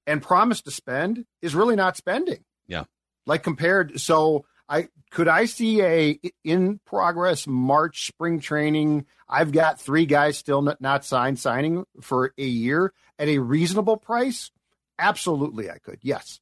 and 0.06 0.20
promised 0.20 0.64
to 0.64 0.70
spend, 0.70 1.24
is 1.40 1.54
really 1.54 1.76
not 1.76 1.96
spending. 1.96 2.44
Yeah. 2.66 2.84
Like 3.26 3.42
compared, 3.42 4.00
so 4.00 4.44
I 4.68 4.88
could 5.10 5.28
I 5.28 5.44
see 5.44 5.82
a 5.82 6.18
in 6.42 6.80
progress 6.84 7.46
March 7.46 8.06
spring 8.06 8.40
training. 8.40 9.06
I've 9.28 9.52
got 9.52 9.80
three 9.80 10.06
guys 10.06 10.38
still 10.38 10.62
not, 10.62 10.80
not 10.80 11.04
signed 11.04 11.38
signing 11.38 11.84
for 12.00 12.32
a 12.38 12.44
year 12.44 12.92
at 13.18 13.28
a 13.28 13.38
reasonable 13.38 13.96
price. 13.96 14.50
Absolutely, 14.98 15.70
I 15.70 15.78
could. 15.78 15.98
Yes. 16.02 16.40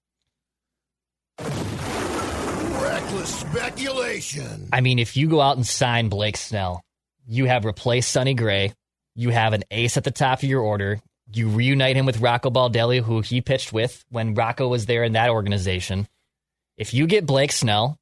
Reckless 2.83 3.41
speculation. 3.41 4.69
I 4.73 4.81
mean, 4.81 4.99
if 4.99 5.17
you 5.17 5.29
go 5.29 5.41
out 5.41 5.57
and 5.57 5.67
sign 5.67 6.09
Blake 6.09 6.37
Snell, 6.37 6.83
you 7.27 7.47
have 7.47 7.65
replaced 7.65 8.11
Sonny 8.11 8.35
Gray. 8.35 8.73
You 9.15 9.31
have 9.31 9.53
an 9.53 9.65
ace 9.71 9.97
at 9.97 10.05
the 10.05 10.11
top 10.11 10.39
of 10.39 10.49
your 10.49 10.61
order. 10.61 11.01
You 11.33 11.49
reunite 11.49 11.97
him 11.97 12.07
with 12.07 12.21
Rocco 12.21 12.51
Baldelli, 12.51 13.03
who 13.03 13.21
he 13.21 13.41
pitched 13.41 13.73
with 13.73 14.05
when 14.11 14.35
Rocco 14.35 14.69
was 14.69 14.87
there 14.87 15.05
in 15.05 15.13
that 15.13 15.31
organization. 15.31 16.07
If 16.77 16.95
you 16.95 17.07
get 17.07 17.27
Blake 17.27 17.53
Snell, 17.53 17.99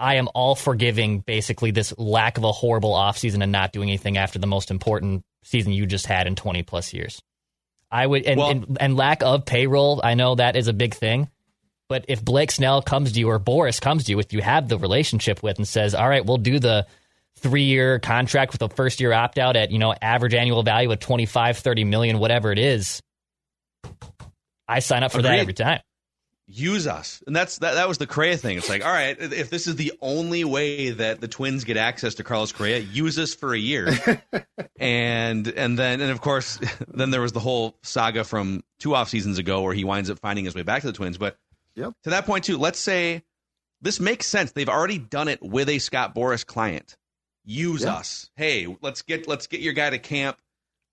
I 0.00 0.14
am 0.14 0.28
all 0.34 0.54
forgiving 0.54 1.20
basically 1.20 1.72
this 1.72 1.92
lack 1.98 2.38
of 2.38 2.44
a 2.44 2.52
horrible 2.52 2.92
offseason 2.92 3.42
and 3.42 3.52
not 3.52 3.72
doing 3.72 3.90
anything 3.90 4.16
after 4.16 4.38
the 4.38 4.46
most 4.46 4.70
important 4.70 5.24
season 5.44 5.72
you 5.72 5.84
just 5.84 6.06
had 6.06 6.26
in 6.26 6.34
20 6.36 6.62
plus 6.62 6.94
years. 6.94 7.20
I 7.90 8.06
would 8.06 8.24
and, 8.24 8.38
Well- 8.38 8.50
and, 8.50 8.78
and 8.80 8.96
lack 8.96 9.22
of 9.22 9.44
payroll, 9.44 10.00
I 10.02 10.14
know 10.14 10.36
that 10.36 10.56
is 10.56 10.68
a 10.68 10.72
big 10.72 10.94
thing. 10.94 11.28
But 11.88 12.04
if 12.06 12.24
Blake 12.24 12.52
Snell 12.52 12.82
comes 12.82 13.12
to 13.12 13.18
you 13.18 13.28
or 13.28 13.40
Boras 13.40 13.80
comes 13.80 14.04
to 14.04 14.12
you 14.12 14.16
with 14.16 14.32
you 14.32 14.40
have 14.40 14.68
the 14.68 14.78
relationship 14.78 15.42
with 15.42 15.58
and 15.58 15.66
says, 15.66 15.92
"All 15.92 16.08
right, 16.08 16.24
we'll 16.24 16.36
do 16.36 16.60
the 16.60 16.86
three 17.38 17.64
year 17.64 17.98
contract 17.98 18.52
with 18.52 18.62
a 18.62 18.68
first 18.68 19.00
year 19.00 19.12
opt 19.12 19.38
out 19.38 19.56
at 19.56 19.72
you 19.72 19.80
know 19.80 19.92
average 20.00 20.32
annual 20.32 20.62
value 20.62 20.92
of 20.92 21.00
25, 21.00 21.58
30 21.58 21.82
million, 21.82 22.20
whatever 22.20 22.52
it 22.52 22.60
is," 22.60 23.02
I 24.68 24.78
sign 24.78 25.02
up 25.02 25.10
for 25.10 25.20
that 25.22 25.40
every 25.40 25.52
time. 25.52 25.80
Use 26.52 26.88
us. 26.88 27.22
And 27.28 27.36
that's 27.36 27.58
that, 27.58 27.74
that 27.74 27.86
was 27.86 27.98
the 27.98 28.08
Correa 28.08 28.36
thing. 28.36 28.58
It's 28.58 28.68
like, 28.68 28.84
all 28.84 28.90
right, 28.90 29.16
if 29.20 29.50
this 29.50 29.68
is 29.68 29.76
the 29.76 29.92
only 30.00 30.42
way 30.42 30.90
that 30.90 31.20
the 31.20 31.28
Twins 31.28 31.62
get 31.62 31.76
access 31.76 32.16
to 32.16 32.24
Carlos 32.24 32.50
Correa, 32.50 32.78
use 32.78 33.18
us 33.20 33.34
for 33.34 33.54
a 33.54 33.58
year. 33.58 33.88
and 34.80 35.46
and 35.46 35.78
then 35.78 36.00
and 36.00 36.10
of 36.10 36.20
course, 36.20 36.58
then 36.88 37.10
there 37.10 37.20
was 37.20 37.32
the 37.32 37.40
whole 37.40 37.78
saga 37.84 38.24
from 38.24 38.64
two 38.80 38.96
off 38.96 39.08
seasons 39.08 39.38
ago 39.38 39.62
where 39.62 39.74
he 39.74 39.84
winds 39.84 40.10
up 40.10 40.18
finding 40.18 40.44
his 40.44 40.54
way 40.54 40.62
back 40.62 40.80
to 40.80 40.88
the 40.88 40.92
Twins. 40.92 41.18
But 41.18 41.36
Yep. 41.76 41.92
to 42.02 42.10
that 42.10 42.26
point 42.26 42.44
too, 42.44 42.58
let's 42.58 42.80
say 42.80 43.22
this 43.80 44.00
makes 44.00 44.26
sense. 44.26 44.50
They've 44.52 44.68
already 44.68 44.98
done 44.98 45.28
it 45.28 45.40
with 45.40 45.68
a 45.68 45.78
Scott 45.78 46.14
Boras 46.14 46.44
client. 46.44 46.96
Use 47.44 47.86
us. 47.86 48.28
Hey, 48.36 48.76
let's 48.82 49.02
get 49.02 49.28
let's 49.28 49.46
get 49.46 49.60
your 49.60 49.72
guy 49.72 49.90
to 49.90 49.98
camp. 49.98 50.38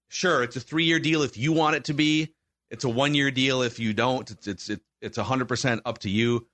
Sure, 0.09 0.43
it's 0.43 0.55
a 0.55 0.59
three 0.61 0.85
year 0.85 0.99
deal 0.99 1.23
if 1.23 1.35
you 1.35 1.51
want 1.51 1.75
it 1.75 1.85
to 1.85 1.93
be. 1.93 2.33
It's 2.69 2.83
a 2.83 2.89
one 2.89 3.15
year 3.15 3.31
deal 3.31 3.63
if 3.63 3.79
you 3.79 3.93
don't. 3.93 4.29
It's 4.29 4.47
it's 4.47 4.69
it, 4.69 4.81
it's 5.01 5.18
hundred 5.18 5.48
percent 5.48 5.82
up 5.86 6.00
to 6.00 6.10
you. 6.10 6.48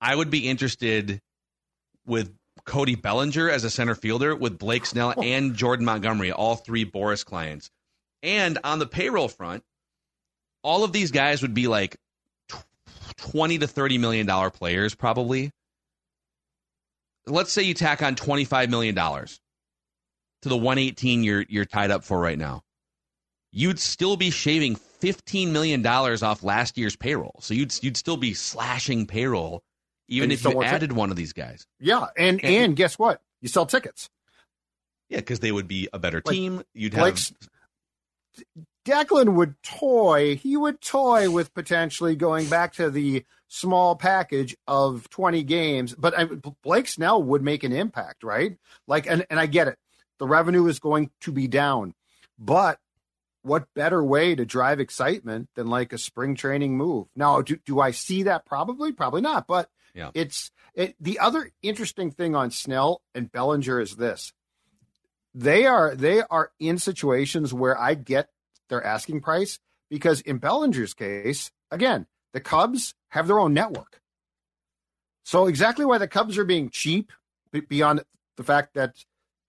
I 0.00 0.14
would 0.14 0.30
be 0.30 0.48
interested 0.48 1.20
with 2.06 2.32
Cody 2.64 2.94
Bellinger 2.94 3.50
as 3.50 3.64
a 3.64 3.70
center 3.70 3.94
fielder, 3.94 4.34
with 4.34 4.58
Blake 4.58 4.86
Snell 4.86 5.14
and 5.22 5.54
Jordan 5.54 5.84
Montgomery, 5.84 6.32
all 6.32 6.56
three 6.56 6.84
Boras 6.84 7.24
clients. 7.24 7.70
And 8.22 8.58
on 8.64 8.78
the 8.78 8.86
payroll 8.86 9.28
front, 9.28 9.62
all 10.62 10.84
of 10.84 10.92
these 10.92 11.10
guys 11.10 11.42
would 11.42 11.54
be 11.54 11.68
like 11.68 11.96
twenty 13.16 13.58
to 13.58 13.66
thirty 13.66 13.98
million 13.98 14.26
dollar 14.26 14.50
players, 14.50 14.94
probably. 14.94 15.50
Let's 17.26 17.52
say 17.52 17.62
you 17.62 17.74
tack 17.74 18.02
on 18.02 18.14
twenty 18.14 18.44
five 18.44 18.70
million 18.70 18.94
dollars 18.94 19.40
to 20.42 20.48
the 20.48 20.56
one 20.56 20.78
eighteen 20.78 21.24
you're 21.24 21.44
you're 21.48 21.64
tied 21.64 21.90
up 21.90 22.04
for 22.04 22.18
right 22.18 22.38
now 22.38 22.62
you'd 23.56 23.78
still 23.78 24.16
be 24.18 24.30
shaving 24.30 24.76
fifteen 25.00 25.52
million 25.52 25.82
dollars 25.82 26.22
off 26.22 26.42
last 26.42 26.76
year's 26.78 26.96
payroll. 26.96 27.36
So 27.40 27.54
you'd 27.54 27.72
you'd 27.82 27.96
still 27.96 28.16
be 28.16 28.34
slashing 28.34 29.06
payroll, 29.06 29.62
even 30.08 30.24
And 30.30 30.32
if 30.32 30.44
you 30.44 30.62
added 30.62 30.92
one 30.92 31.10
of 31.10 31.16
these 31.16 31.32
guys. 31.32 31.66
Yeah, 31.80 32.06
and 32.16 32.42
And- 32.44 32.54
and 32.54 32.76
guess 32.76 32.98
what? 32.98 33.20
You 33.40 33.48
sell 33.48 33.66
tickets. 33.66 34.08
Yeah, 35.08 35.18
because 35.18 35.40
they 35.40 35.52
would 35.52 35.68
be 35.68 35.88
a 35.92 35.98
better 35.98 36.20
Like, 36.24 36.34
team. 36.34 36.62
You'd 36.74 36.94
have 36.94 37.16
Declan 38.84 39.34
would 39.34 39.54
toy. 39.62 40.36
He 40.36 40.56
would 40.56 40.80
toy 40.80 41.30
with 41.30 41.52
potentially 41.54 42.14
going 42.14 42.48
back 42.48 42.74
to 42.74 42.90
the 42.90 43.24
small 43.48 43.96
package 43.96 44.56
of 44.66 45.08
20 45.10 45.42
games, 45.42 45.94
but 45.96 46.16
I, 46.18 46.24
Blake 46.62 46.86
Snell 46.88 47.22
would 47.22 47.42
make 47.42 47.64
an 47.64 47.72
impact, 47.72 48.22
right? 48.22 48.56
Like, 48.86 49.06
and, 49.06 49.26
and 49.30 49.40
I 49.40 49.46
get 49.46 49.68
it. 49.68 49.78
The 50.18 50.26
revenue 50.26 50.66
is 50.66 50.78
going 50.78 51.10
to 51.22 51.32
be 51.32 51.46
down, 51.48 51.94
but 52.38 52.78
what 53.46 53.72
better 53.74 54.02
way 54.02 54.34
to 54.34 54.44
drive 54.44 54.80
excitement 54.80 55.48
than 55.54 55.68
like 55.68 55.92
a 55.92 55.98
spring 55.98 56.34
training 56.34 56.76
move? 56.76 57.06
Now, 57.14 57.42
do, 57.42 57.56
do 57.64 57.80
I 57.80 57.92
see 57.92 58.24
that? 58.24 58.44
Probably, 58.44 58.92
probably 58.92 59.20
not. 59.20 59.46
But 59.46 59.70
Yeah. 59.94 60.10
it's 60.14 60.50
it, 60.74 60.96
the 61.00 61.18
other 61.20 61.50
interesting 61.62 62.10
thing 62.10 62.34
on 62.34 62.50
Snell 62.50 63.02
and 63.14 63.30
Bellinger 63.30 63.80
is 63.80 63.96
this: 63.96 64.32
they 65.34 65.64
are 65.66 65.94
they 65.94 66.22
are 66.22 66.50
in 66.58 66.78
situations 66.78 67.54
where 67.54 67.78
I 67.78 67.94
get 67.94 68.28
their 68.68 68.84
asking 68.84 69.20
price 69.20 69.58
because 69.88 70.20
in 70.22 70.38
Bellinger's 70.38 70.94
case, 70.94 71.50
again, 71.70 72.06
the 72.32 72.40
Cubs 72.40 72.94
have 73.10 73.26
their 73.28 73.38
own 73.38 73.54
network. 73.54 74.00
So 75.24 75.46
exactly 75.46 75.84
why 75.84 75.98
the 75.98 76.08
Cubs 76.08 76.36
are 76.38 76.44
being 76.44 76.70
cheap, 76.70 77.12
beyond 77.68 78.02
the 78.36 78.44
fact 78.44 78.74
that 78.74 78.96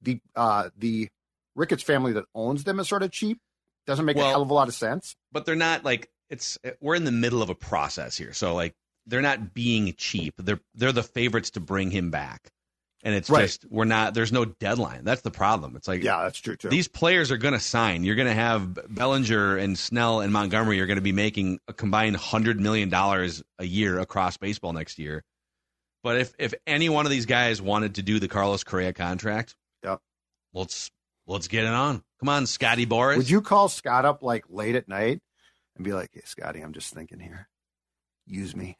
the 0.01 0.19
uh, 0.35 0.69
the 0.77 1.09
Ricketts 1.55 1.83
family 1.83 2.13
that 2.13 2.25
owns 2.35 2.63
them 2.63 2.79
is 2.79 2.87
sort 2.87 3.03
of 3.03 3.11
cheap, 3.11 3.39
doesn't 3.87 4.05
make 4.05 4.17
a 4.17 4.23
hell 4.23 4.41
of 4.43 4.49
a 4.49 4.53
lot 4.53 4.67
of 4.67 4.73
sense. 4.75 5.15
but 5.31 5.45
they're 5.45 5.55
not 5.55 5.83
like 5.83 6.09
it's 6.29 6.57
we're 6.81 6.95
in 6.95 7.05
the 7.05 7.11
middle 7.11 7.41
of 7.41 7.49
a 7.49 7.55
process 7.55 8.15
here. 8.17 8.33
So 8.33 8.53
like 8.53 8.75
they're 9.05 9.21
not 9.21 9.53
being 9.53 9.93
cheap. 9.97 10.35
They're 10.37 10.59
they're 10.75 10.91
the 10.91 11.03
favorites 11.03 11.51
to 11.51 11.59
bring 11.61 11.89
him 11.91 12.11
back. 12.11 12.49
And 13.03 13.13
it's 13.15 13.29
Right. 13.29 13.43
just 13.43 13.63
we're 13.69 13.85
not 13.85 14.13
there's 14.15 14.31
no 14.33 14.43
deadline. 14.43 15.03
That's 15.05 15.21
the 15.21 15.31
problem. 15.31 15.75
It's 15.77 15.87
like 15.87 16.03
Yeah, 16.03 16.23
that's 16.23 16.39
true 16.39 16.57
too. 16.57 16.67
these 16.69 16.87
players 16.89 17.31
are 17.31 17.37
going 17.37 17.53
to 17.53 17.59
sign. 17.59 18.03
You're 18.03 18.15
going 18.15 18.27
to 18.27 18.33
have 18.33 18.77
Bellinger 18.93 19.55
and 19.57 19.77
Snell 19.79 20.19
and 20.19 20.33
Montgomery 20.33 20.81
are 20.81 20.87
going 20.87 20.97
to 20.97 21.01
be 21.01 21.11
making 21.13 21.59
a 21.69 21.73
combined 21.73 22.17
hundred 22.17 22.59
million 22.59 22.89
dollars 22.89 23.41
a 23.59 23.65
year 23.65 23.99
across 23.99 24.35
baseball 24.35 24.73
next 24.73 24.99
year. 24.99 25.23
But 26.03 26.17
if 26.17 26.33
if 26.39 26.53
any 26.65 26.89
one 26.89 27.05
of 27.05 27.11
these 27.11 27.25
guys 27.27 27.61
wanted 27.61 27.95
to 27.95 28.01
do 28.03 28.19
the 28.19 28.27
Carlos 28.27 28.63
Correa 28.65 28.91
contract, 28.93 29.55
Yep. 29.83 29.99
let's 30.53 30.89
let's 31.27 31.47
get 31.47 31.63
it 31.63 31.73
on. 31.73 32.03
Come 32.19 32.29
on, 32.29 32.45
Scotty 32.47 32.85
Boras. 32.85 33.17
Would 33.17 33.29
you 33.29 33.41
call 33.41 33.69
Scott 33.69 34.05
up 34.05 34.23
like 34.23 34.45
late 34.49 34.75
at 34.75 34.87
night 34.87 35.21
and 35.75 35.85
be 35.85 35.93
like, 35.93 36.09
"Hey, 36.13 36.21
Scotty, 36.25 36.61
I'm 36.61 36.73
just 36.73 36.93
thinking 36.93 37.19
here. 37.19 37.47
Use 38.25 38.55
me." 38.55 38.77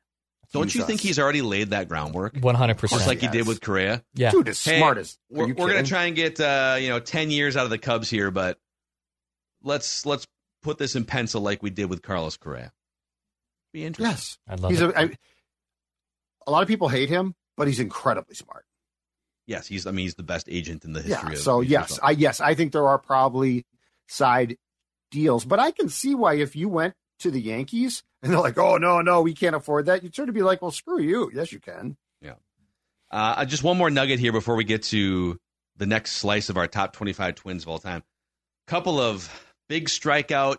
Don't 0.54 0.64
Use 0.66 0.76
you 0.76 0.82
us." 0.82 0.88
think 0.88 1.02
he's 1.02 1.20
already 1.20 1.42
laid 1.42 1.72
that 1.72 1.90
groundwork, 1.90 2.34
100%. 2.36 2.90
just 2.90 3.06
like 3.06 3.20
he 3.20 3.28
did 3.28 3.46
with 3.48 3.60
Correa? 3.62 4.02
yeah. 4.16 4.32
dude 4.32 4.48
is 4.48 4.64
Hey, 4.64 4.78
smart 4.80 4.98
as? 4.98 5.18
We're, 5.30 5.48
we're 5.48 5.68
gonna 5.68 5.84
try 5.84 6.06
and 6.06 6.16
get 6.16 6.40
uh, 6.40 6.78
you 6.80 6.90
know 6.90 7.00
ten 7.00 7.30
years 7.32 7.58
out 7.58 7.66
of 7.66 7.70
the 7.70 7.78
Cubs 7.78 8.10
here, 8.10 8.32
but 8.32 8.58
let's 9.62 10.06
let's 10.06 10.26
put 10.64 10.78
this 10.78 10.96
in 10.96 11.04
pencil 11.06 11.42
like 11.42 11.62
we 11.62 11.70
did 11.70 11.86
with 11.90 12.02
Carlos 12.02 12.38
Correa. 12.38 12.72
Be 13.74 13.86
interesting. 13.86 14.10
Yes, 14.12 14.38
I 14.48 14.56
love 14.56 14.72
he's 14.72 14.82
it. 14.82 14.90
a. 14.90 15.00
I, 15.00 15.10
a 16.48 16.52
lot 16.52 16.62
of 16.62 16.70
people 16.70 16.88
hate 16.88 17.10
him, 17.10 17.36
but 17.58 17.68
he's 17.68 17.82
incredibly 17.82 18.34
smart. 18.34 18.64
Yes, 19.48 19.66
he's. 19.66 19.88
I 19.88 19.92
mean, 19.92 20.04
he's 20.04 20.16
the 20.16 20.24
best 20.24 20.48
agent 20.50 20.84
in 20.86 20.94
the 20.94 21.02
history. 21.02 21.30
Yeah. 21.32 21.38
of 21.38 21.40
So 21.40 21.62
yes, 21.62 22.00
I 22.04 22.12
yes, 22.12 22.42
I 22.42 22.54
think 22.54 22.74
there 22.74 22.88
are 22.88 23.00
probably 23.00 23.66
side 24.08 24.58
deals, 25.10 25.46
but 25.46 25.60
I 25.60 25.72
can 25.72 25.90
see 25.90 26.14
why 26.14 26.36
if 26.36 26.56
you 26.56 26.70
went 26.70 26.94
to 27.20 27.32
the 27.32 27.42
Yankees 27.42 28.04
and 28.22 28.32
they're 28.32 28.40
like, 28.40 28.58
"Oh 28.58 28.78
no, 28.78 29.02
no, 29.02 29.22
we 29.22 29.34
can't 29.34 29.56
afford 29.56 29.86
that," 29.88 30.04
you'd 30.04 30.16
sort 30.16 30.30
of 30.30 30.36
be 30.36 30.44
like, 30.44 30.62
"Well, 30.62 30.72
screw 30.72 31.00
you." 31.00 31.32
Yes, 31.34 31.52
you 31.52 31.60
can. 31.60 31.96
Yeah. 32.22 32.34
Uh, 33.10 33.46
just 33.46 33.64
one 33.64 33.78
more 33.78 33.90
nugget 33.90 34.20
here 34.20 34.34
before 34.34 34.56
we 34.56 34.66
get 34.66 34.84
to 34.84 35.40
the 35.78 35.86
next 35.86 36.14
slice 36.14 36.50
of 36.50 36.58
our 36.58 36.68
top 36.68 36.94
25 36.94 37.36
twins 37.36 37.64
of 37.64 37.70
all 37.70 37.80
time. 37.80 38.04
Couple 38.68 39.00
of 39.00 39.32
big 39.70 39.88
strikeout, 39.88 40.58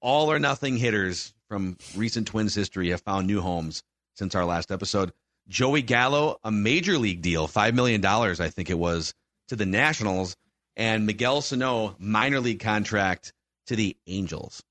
all 0.00 0.32
or 0.32 0.38
nothing 0.38 0.76
hitters 0.76 1.34
from 1.48 1.76
recent 1.96 2.26
Twins 2.28 2.54
history 2.54 2.90
have 2.90 3.02
found 3.02 3.26
new 3.26 3.40
homes 3.40 3.82
since 4.14 4.34
our 4.34 4.44
last 4.44 4.70
episode. 4.70 5.12
Joey 5.48 5.82
Gallo, 5.82 6.38
a 6.44 6.50
major 6.50 6.98
league 6.98 7.22
deal, 7.22 7.48
$5 7.48 7.74
million, 7.74 8.04
I 8.04 8.50
think 8.50 8.70
it 8.70 8.78
was, 8.78 9.14
to 9.48 9.56
the 9.56 9.66
Nationals, 9.66 10.36
and 10.76 11.06
Miguel 11.06 11.40
Sano, 11.40 11.96
minor 11.98 12.40
league 12.40 12.60
contract 12.60 13.32
to 13.66 13.76
the 13.76 13.96
Angels. 14.06 14.62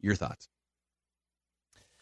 Your 0.00 0.14
thoughts? 0.14 0.48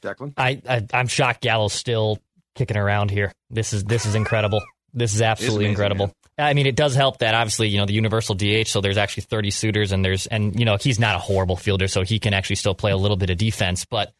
Declan. 0.03 0.35
I, 0.37 0.61
I 0.69 0.87
I'm 0.93 1.07
shocked 1.07 1.41
Gallo's 1.41 1.73
still 1.73 2.19
kicking 2.55 2.77
around 2.77 3.11
here. 3.11 3.33
This 3.51 3.73
is 3.73 3.85
this 3.85 4.07
is 4.07 4.15
incredible. 4.15 4.63
This 4.93 5.15
is 5.15 5.23
absolutely 5.23 5.67
amazing, 5.67 5.71
incredible. 5.71 6.13
I 6.39 6.53
mean, 6.55 6.67
it 6.67 6.77
does 6.77 6.95
help 6.95 7.19
that 7.19 7.35
obviously 7.35 7.69
you 7.69 7.79
know 7.79 7.87
the 7.87 7.95
universal 7.95 8.35
DH, 8.35 8.67
so 8.67 8.81
there's 8.81 8.99
actually 8.99 9.25
30 9.25 9.51
suitors, 9.51 9.93
and 9.93 10.05
there's 10.05 10.27
and 10.27 10.59
you 10.59 10.65
know 10.65 10.77
he's 10.81 10.99
not 10.99 11.17
a 11.17 11.19
horrible 11.19 11.57
fielder, 11.57 11.89
so 11.89 12.03
he 12.03 12.19
can 12.19 12.35
actually 12.35 12.57
still 12.57 12.75
play 12.75 12.93
a 12.93 12.97
little 12.97 13.17
bit 13.17 13.31
of 13.31 13.39
defense. 13.39 13.85
But 13.85 14.13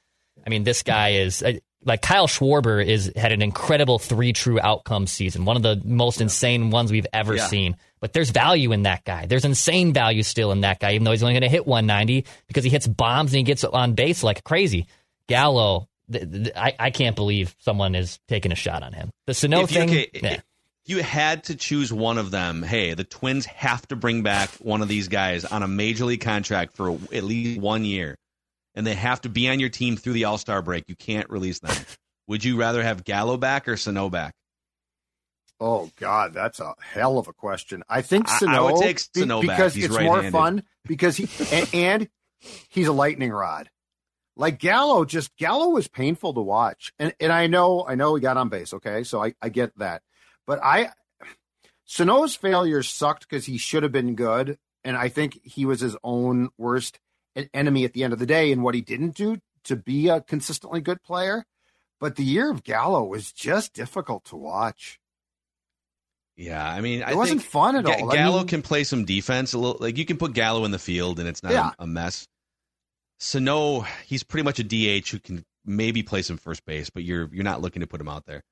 I 0.47 0.51
mean, 0.51 0.65
this 0.65 0.83
guy 0.83 1.11
is 1.11 1.43
uh, 1.43 1.55
like 1.87 2.03
Kyle 2.03 2.27
Schwarber 2.27 2.85
is 2.85 3.11
had 3.17 3.33
an 3.33 3.41
incredible 3.41 3.99
three 3.99 4.33
true 4.35 4.61
outcome 4.61 5.07
season, 5.07 5.45
one 5.45 5.57
of 5.57 5.63
the 5.63 5.81
most 5.85 6.21
insane 6.21 6.71
ones 6.71 6.91
we've 6.93 7.07
ever 7.13 7.37
Yeah. 7.37 7.47
seen. 7.47 7.77
But 8.01 8.13
there's 8.13 8.31
value 8.31 8.73
in 8.73 8.83
that 8.83 9.05
guy. 9.05 9.25
There's 9.27 9.45
insane 9.47 9.93
value 9.95 10.23
still 10.23 10.53
in 10.53 10.61
that 10.61 10.81
guy, 10.81 10.93
even 10.93 11.05
though 11.05 11.13
he's 11.13 11.23
only 11.23 11.33
going 11.35 11.43
to 11.43 11.49
hit 11.49 11.67
190 11.67 12.27
because 12.47 12.63
he 12.65 12.71
hits 12.71 12.87
bombs 12.87 13.33
and 13.33 13.39
he 13.39 13.43
gets 13.45 13.65
on 13.65 13.95
base 13.95 14.23
like 14.23 14.45
crazy. 14.45 14.87
Gallo, 15.29 15.89
th- 16.13 16.31
th- 16.31 16.51
I, 16.55 16.75
I 16.79 16.91
can't 16.91 17.17
believe 17.17 17.55
someone 17.59 17.95
is 17.95 18.19
taking 18.29 18.53
a 18.53 18.57
shot 18.57 18.83
on 18.83 18.93
him. 18.93 19.11
The 19.27 19.35
Sano 19.35 19.63
If 19.63 19.71
thing, 19.71 19.89
okay, 19.91 20.11
yeah. 20.15 20.29
if 20.35 20.43
you 20.85 21.03
had 21.03 21.45
to 21.45 21.57
choose 21.57 21.93
one 21.93 22.19
of 22.19 22.31
them, 22.31 22.63
hey, 22.63 22.95
the 22.95 23.03
Twins 23.05 23.47
have 23.47 23.87
to 23.89 23.97
bring 23.97 24.23
back 24.23 24.51
one 24.59 24.83
of 24.83 24.89
these 24.89 25.09
guys 25.09 25.45
on 25.45 25.63
a 25.63 25.69
major 25.69 26.05
league 26.05 26.21
contract 26.21 26.77
for 26.77 26.93
at 27.13 27.25
least 27.25 27.61
one 27.61 27.85
year, 27.85 28.17
and 28.77 28.87
they 28.87 28.95
have 28.95 29.21
to 29.23 29.29
be 29.29 29.49
on 29.49 29.59
your 29.59 29.69
team 29.71 29.97
through 29.97 30.13
the 30.13 30.25
All 30.27 30.39
Star 30.39 30.63
break. 30.63 30.85
You 30.89 30.95
can't 30.95 31.29
release 31.31 31.59
them. 31.59 31.75
Would 32.29 32.45
you 32.45 32.57
rather 32.57 32.83
have 32.83 33.03
Gallo 33.05 33.37
back 33.37 33.67
or 33.69 33.77
Sano 33.77 34.09
back? 34.11 34.35
Oh 35.59 35.91
God, 35.99 36.35
that's 36.35 36.61
a 36.61 36.75
hell 36.81 37.19
of 37.19 37.29
a 37.29 37.33
question. 37.33 37.83
I 37.89 38.03
think 38.03 38.29
I- 38.29 38.35
I 38.35 38.39
Sano, 38.39 38.65
would 38.73 38.83
take 38.83 38.99
be- 39.15 39.21
Sano 39.21 39.41
back. 39.41 39.57
because 39.57 39.75
He's 39.75 39.85
it's 39.87 39.95
more 39.99 40.17
right-handed. 40.17 40.33
fun 40.33 40.63
because 40.85 41.17
he 41.17 41.29
and, 41.57 41.69
and 41.75 42.09
he's 42.69 42.89
a 42.89 42.93
lightning 42.93 43.31
rod. 43.31 43.71
Like 44.37 44.59
Gallo, 44.59 45.07
just 45.07 45.35
Gallo 45.39 45.69
was 45.71 45.89
painful 45.89 46.35
to 46.35 46.43
watch, 46.43 46.93
and 46.99 47.15
and 47.21 47.33
I 47.33 47.47
know 47.47 47.87
I 47.89 47.95
know 47.95 48.15
he 48.15 48.21
got 48.21 48.37
on 48.37 48.51
base. 48.51 48.75
Okay, 48.75 49.03
so 49.03 49.23
I 49.25 49.35
I 49.41 49.49
get 49.49 49.77
that, 49.79 50.03
but 50.47 50.63
I 50.63 50.91
Sano's 51.87 52.35
failure 52.35 52.83
sucked 52.83 53.27
because 53.29 53.47
he 53.47 53.57
should 53.57 53.83
have 53.83 53.93
been 53.93 54.15
good, 54.15 54.59
and 54.85 54.95
I 54.95 55.09
think 55.09 55.39
he 55.43 55.65
was 55.65 55.81
his 55.81 55.97
own 56.05 56.51
worst 56.59 56.99
en- 57.37 57.49
enemy 57.55 57.85
at 57.85 57.93
the 57.93 58.03
end 58.03 58.13
of 58.13 58.19
the 58.19 58.27
day 58.27 58.51
in 58.51 58.63
what 58.63 58.75
he 58.75 58.81
didn't 58.81 59.15
do 59.15 59.39
to 59.65 59.77
be 59.77 60.09
a 60.09 60.21
consistently 60.21 60.81
good 60.81 61.03
player. 61.03 61.45
But 62.01 62.17
the 62.17 62.25
year 62.25 62.51
of 62.51 62.65
Gallo 62.65 63.05
was 63.05 63.33
just 63.33 63.73
difficult 63.73 64.25
to 64.27 64.37
watch. 64.37 64.99
Yeah, 66.37 66.67
I 66.69 66.81
mean, 66.83 67.03
I 67.03 67.13
It 67.13 67.17
wasn't 67.17 67.41
think 67.41 67.51
fun 67.51 67.77
at 67.77 67.87
all. 67.87 68.11
I 68.11 68.17
Gallo 68.17 68.39
mean- 68.39 68.47
can 68.49 68.63
play 68.63 68.85
some 68.85 69.05
defense 69.05 69.55
a 69.55 69.59
little. 69.59 69.79
Like 69.81 69.97
you 69.97 70.05
can 70.05 70.19
put 70.19 70.35
Gallo 70.35 70.65
in 70.65 70.71
the 70.71 70.79
field 70.79 71.19
and 71.19 71.29
it's 71.29 71.43
not 71.43 71.53
Yeah. 71.53 71.71
a, 71.79 71.87
mess. 71.87 72.27
Sano, 73.19 73.81
he's 74.05 74.23
pretty 74.23 74.45
much 74.45 74.59
a 74.59 74.65
DH 74.65 75.09
who 75.11 75.19
can 75.19 75.45
maybe 75.65 76.03
play 76.03 76.21
some 76.23 76.37
first 76.37 76.65
base, 76.67 76.91
but 76.91 77.03
you're 77.03 77.31
you're 77.33 77.45
not 77.45 77.63
looking 77.63 77.81
to 77.81 77.87
put 77.87 78.01
him 78.01 78.09
out 78.09 78.27
there. 78.27 78.43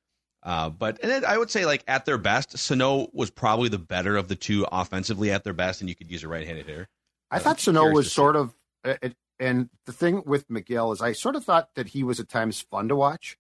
Uh, 0.43 0.71
but 0.71 0.99
and 1.03 1.11
then 1.13 1.25
I 1.27 1.37
would 1.37 1.51
say 1.51 1.67
like 1.67 1.85
at 1.87 2.07
their 2.07 2.17
best, 2.19 2.57
Sano 2.57 3.09
was 3.13 3.31
probably 3.31 3.69
the 3.69 3.79
better 3.79 4.17
of 4.17 4.29
the 4.29 4.37
two 4.37 4.67
offensively 4.73 5.31
at 5.31 5.45
their 5.45 5.53
best, 5.53 5.81
and 5.83 5.89
you 5.91 5.95
could 5.95 6.11
use 6.11 6.25
a 6.25 6.29
right-handed 6.29 6.67
hitter. 6.67 6.89
I 7.31 7.37
Uh, 7.37 7.41
thought 7.41 7.61
Sano 7.61 7.91
was 7.91 8.11
sort 8.11 8.37
of, 8.37 8.55
Uh, 8.85 8.95
it, 9.03 9.15
and 9.41 9.69
the 9.87 9.93
thing 9.93 10.23
with 10.27 10.49
Miguel 10.49 10.93
is 10.93 11.01
I 11.01 11.13
sort 11.13 11.35
of 11.37 11.45
thought 11.45 11.69
that 11.75 11.89
he 11.89 12.05
was 12.05 12.21
at 12.21 12.29
times 12.29 12.61
fun 12.61 12.89
to 12.89 12.97
watch. 12.97 13.37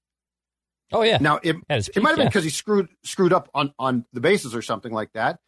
Oh 0.93 1.03
yeah, 1.03 1.19
Now 1.21 1.39
it 1.43 1.57
At 1.71 1.77
his 1.77 1.89
it 1.89 2.03
might 2.03 2.11
have 2.11 2.19
been 2.19 2.27
because 2.29 2.45
he 2.45 2.51
screwed 2.51 2.89
screwed 3.05 3.33
up 3.33 3.49
on 3.55 3.73
on 3.79 4.05
the 4.13 4.21
bases 4.21 4.55
or 4.55 4.63
something 4.63 4.93
like 4.93 5.13
that. 5.13 5.39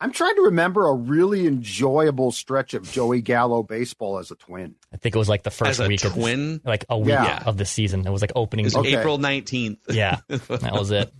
I'm 0.00 0.10
trying 0.12 0.34
to 0.34 0.42
remember 0.42 0.86
a 0.88 0.92
really 0.94 1.46
enjoyable 1.46 2.32
stretch 2.32 2.74
of 2.74 2.90
Joey 2.90 3.22
Gallo 3.22 3.62
baseball 3.62 4.18
as 4.18 4.32
a 4.32 4.34
twin. 4.34 4.74
I 4.92 4.96
think 4.96 5.14
it 5.14 5.18
was 5.18 5.28
like 5.28 5.44
the 5.44 5.50
first 5.52 5.70
As 5.70 5.80
a 5.80 5.86
week 5.86 6.04
of 6.04 6.12
twin, 6.14 6.60
like 6.64 6.84
a 6.88 6.98
week 6.98 7.10
Yeah. 7.10 7.42
of 7.46 7.56
the 7.56 7.64
season. 7.64 8.04
It 8.04 8.10
was 8.10 8.20
like 8.20 8.30
it 8.30 8.36
opening. 8.36 8.64
was 8.64 8.74
Okay. 8.74 8.96
April 8.98 9.18
nineteenth. 9.18 9.78
Yeah, 9.88 10.18
that 10.28 10.72
was 10.72 10.90
it. 10.90 11.12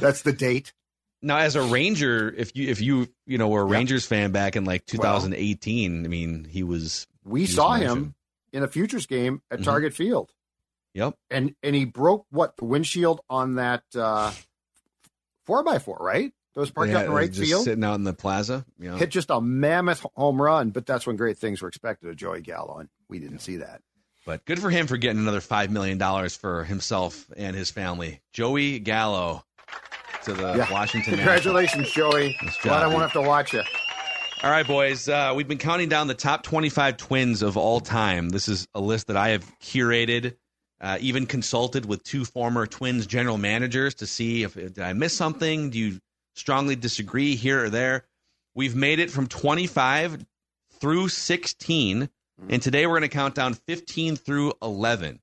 That's 0.00 0.22
the 0.22 0.32
date. 0.32 0.72
Now, 1.22 1.38
as 1.38 1.54
a 1.54 1.62
Ranger, 1.62 2.32
if 2.36 2.56
you 2.56 2.68
if 2.68 2.80
you 2.80 3.06
you 3.26 3.38
know 3.38 3.48
were 3.48 3.62
a 3.62 3.64
Yep. 3.66 3.72
Rangers 3.72 4.06
fan 4.06 4.32
back 4.32 4.56
in 4.56 4.64
like 4.64 4.84
2018, 4.86 6.04
I 6.04 6.08
mean, 6.08 6.44
he 6.44 6.62
was. 6.62 7.06
We 7.24 7.46
saw 7.46 7.74
him 7.74 8.14
in 8.52 8.62
a 8.62 8.68
futures 8.68 9.06
game 9.06 9.42
at 9.50 9.60
Mhm. 9.60 9.64
Target 9.64 9.94
Field, 9.94 10.32
Yep. 10.94 11.16
and 11.30 11.54
and 11.62 11.74
he 11.74 11.84
broke 11.84 12.26
what 12.30 12.56
the 12.56 12.64
windshield 12.64 13.20
on 13.30 13.56
that 13.56 13.84
uh, 13.94 14.32
four 15.44 15.62
by 15.62 15.78
four, 15.78 15.98
right? 16.00 16.32
That 16.54 16.60
was 16.60 16.70
parked 16.70 16.90
Yeah, 16.92 16.98
out 17.00 17.04
in 17.06 17.12
right 17.12 17.30
just 17.30 17.48
field. 17.48 17.64
sitting 17.64 17.84
out 17.84 17.94
in 17.94 18.04
the 18.04 18.12
plaza. 18.12 18.64
You 18.78 18.90
know. 18.90 18.96
hit 18.96 19.10
just 19.10 19.30
a 19.30 19.40
mammoth 19.40 20.04
home 20.16 20.40
run, 20.42 20.70
but 20.70 20.84
that's 20.86 21.06
when 21.06 21.16
great 21.16 21.38
things 21.38 21.62
were 21.62 21.68
expected 21.68 22.08
of 22.08 22.16
Joey 22.16 22.40
Gallo, 22.40 22.78
and 22.78 22.88
we 23.08 23.18
didn't 23.20 23.38
see 23.40 23.56
that. 23.58 23.82
But 24.26 24.44
good 24.44 24.60
for 24.60 24.68
him 24.70 24.86
for 24.86 24.96
getting 24.96 25.18
another 25.20 25.40
five 25.40 25.70
million 25.70 25.96
dollars 25.98 26.34
for 26.36 26.64
himself 26.64 27.26
and 27.36 27.54
his 27.56 27.70
family. 27.70 28.20
Joey 28.32 28.78
Gallo 28.80 29.44
to 30.24 30.34
the 30.34 30.54
Yeah. 30.56 30.72
Washington. 30.72 31.14
Congratulations, 31.14 31.90
Joey. 31.92 32.36
Nice 32.42 32.54
job, 32.56 32.62
Glad 32.64 32.82
I 32.82 32.86
won't 32.88 33.00
have 33.02 33.12
to 33.12 33.22
watch 33.22 33.52
you. 33.54 33.62
All 34.42 34.50
right, 34.50 34.66
boys. 34.66 35.06
Uh, 35.06 35.34
we've 35.36 35.48
been 35.48 35.58
counting 35.58 35.90
down 35.90 36.06
the 36.06 36.14
top 36.14 36.42
25 36.42 36.96
twins 36.96 37.42
of 37.42 37.58
all 37.58 37.78
time. 37.78 38.30
This 38.30 38.48
is 38.48 38.66
a 38.74 38.80
list 38.80 39.08
that 39.08 39.16
I 39.18 39.30
have 39.30 39.44
curated, 39.60 40.34
uh, 40.80 40.96
even 40.98 41.26
consulted 41.26 41.84
with 41.84 42.02
two 42.04 42.24
former 42.24 42.66
twins 42.66 43.06
general 43.06 43.36
managers 43.36 43.96
to 43.96 44.06
see 44.06 44.42
if 44.42 44.54
did 44.54 44.78
I 44.78 44.94
miss 44.94 45.14
something. 45.14 45.68
Do 45.68 45.78
you 45.78 46.00
strongly 46.34 46.74
disagree 46.74 47.36
here 47.36 47.64
or 47.64 47.68
there? 47.68 48.06
We've 48.54 48.74
made 48.74 48.98
it 48.98 49.10
from 49.10 49.26
25 49.26 50.24
through 50.80 51.10
16, 51.10 52.08
and 52.48 52.62
today 52.62 52.86
we're 52.86 52.98
going 52.98 53.02
to 53.02 53.08
count 53.08 53.34
down 53.34 53.52
15 53.52 54.16
through 54.16 54.54
11. 54.62 55.20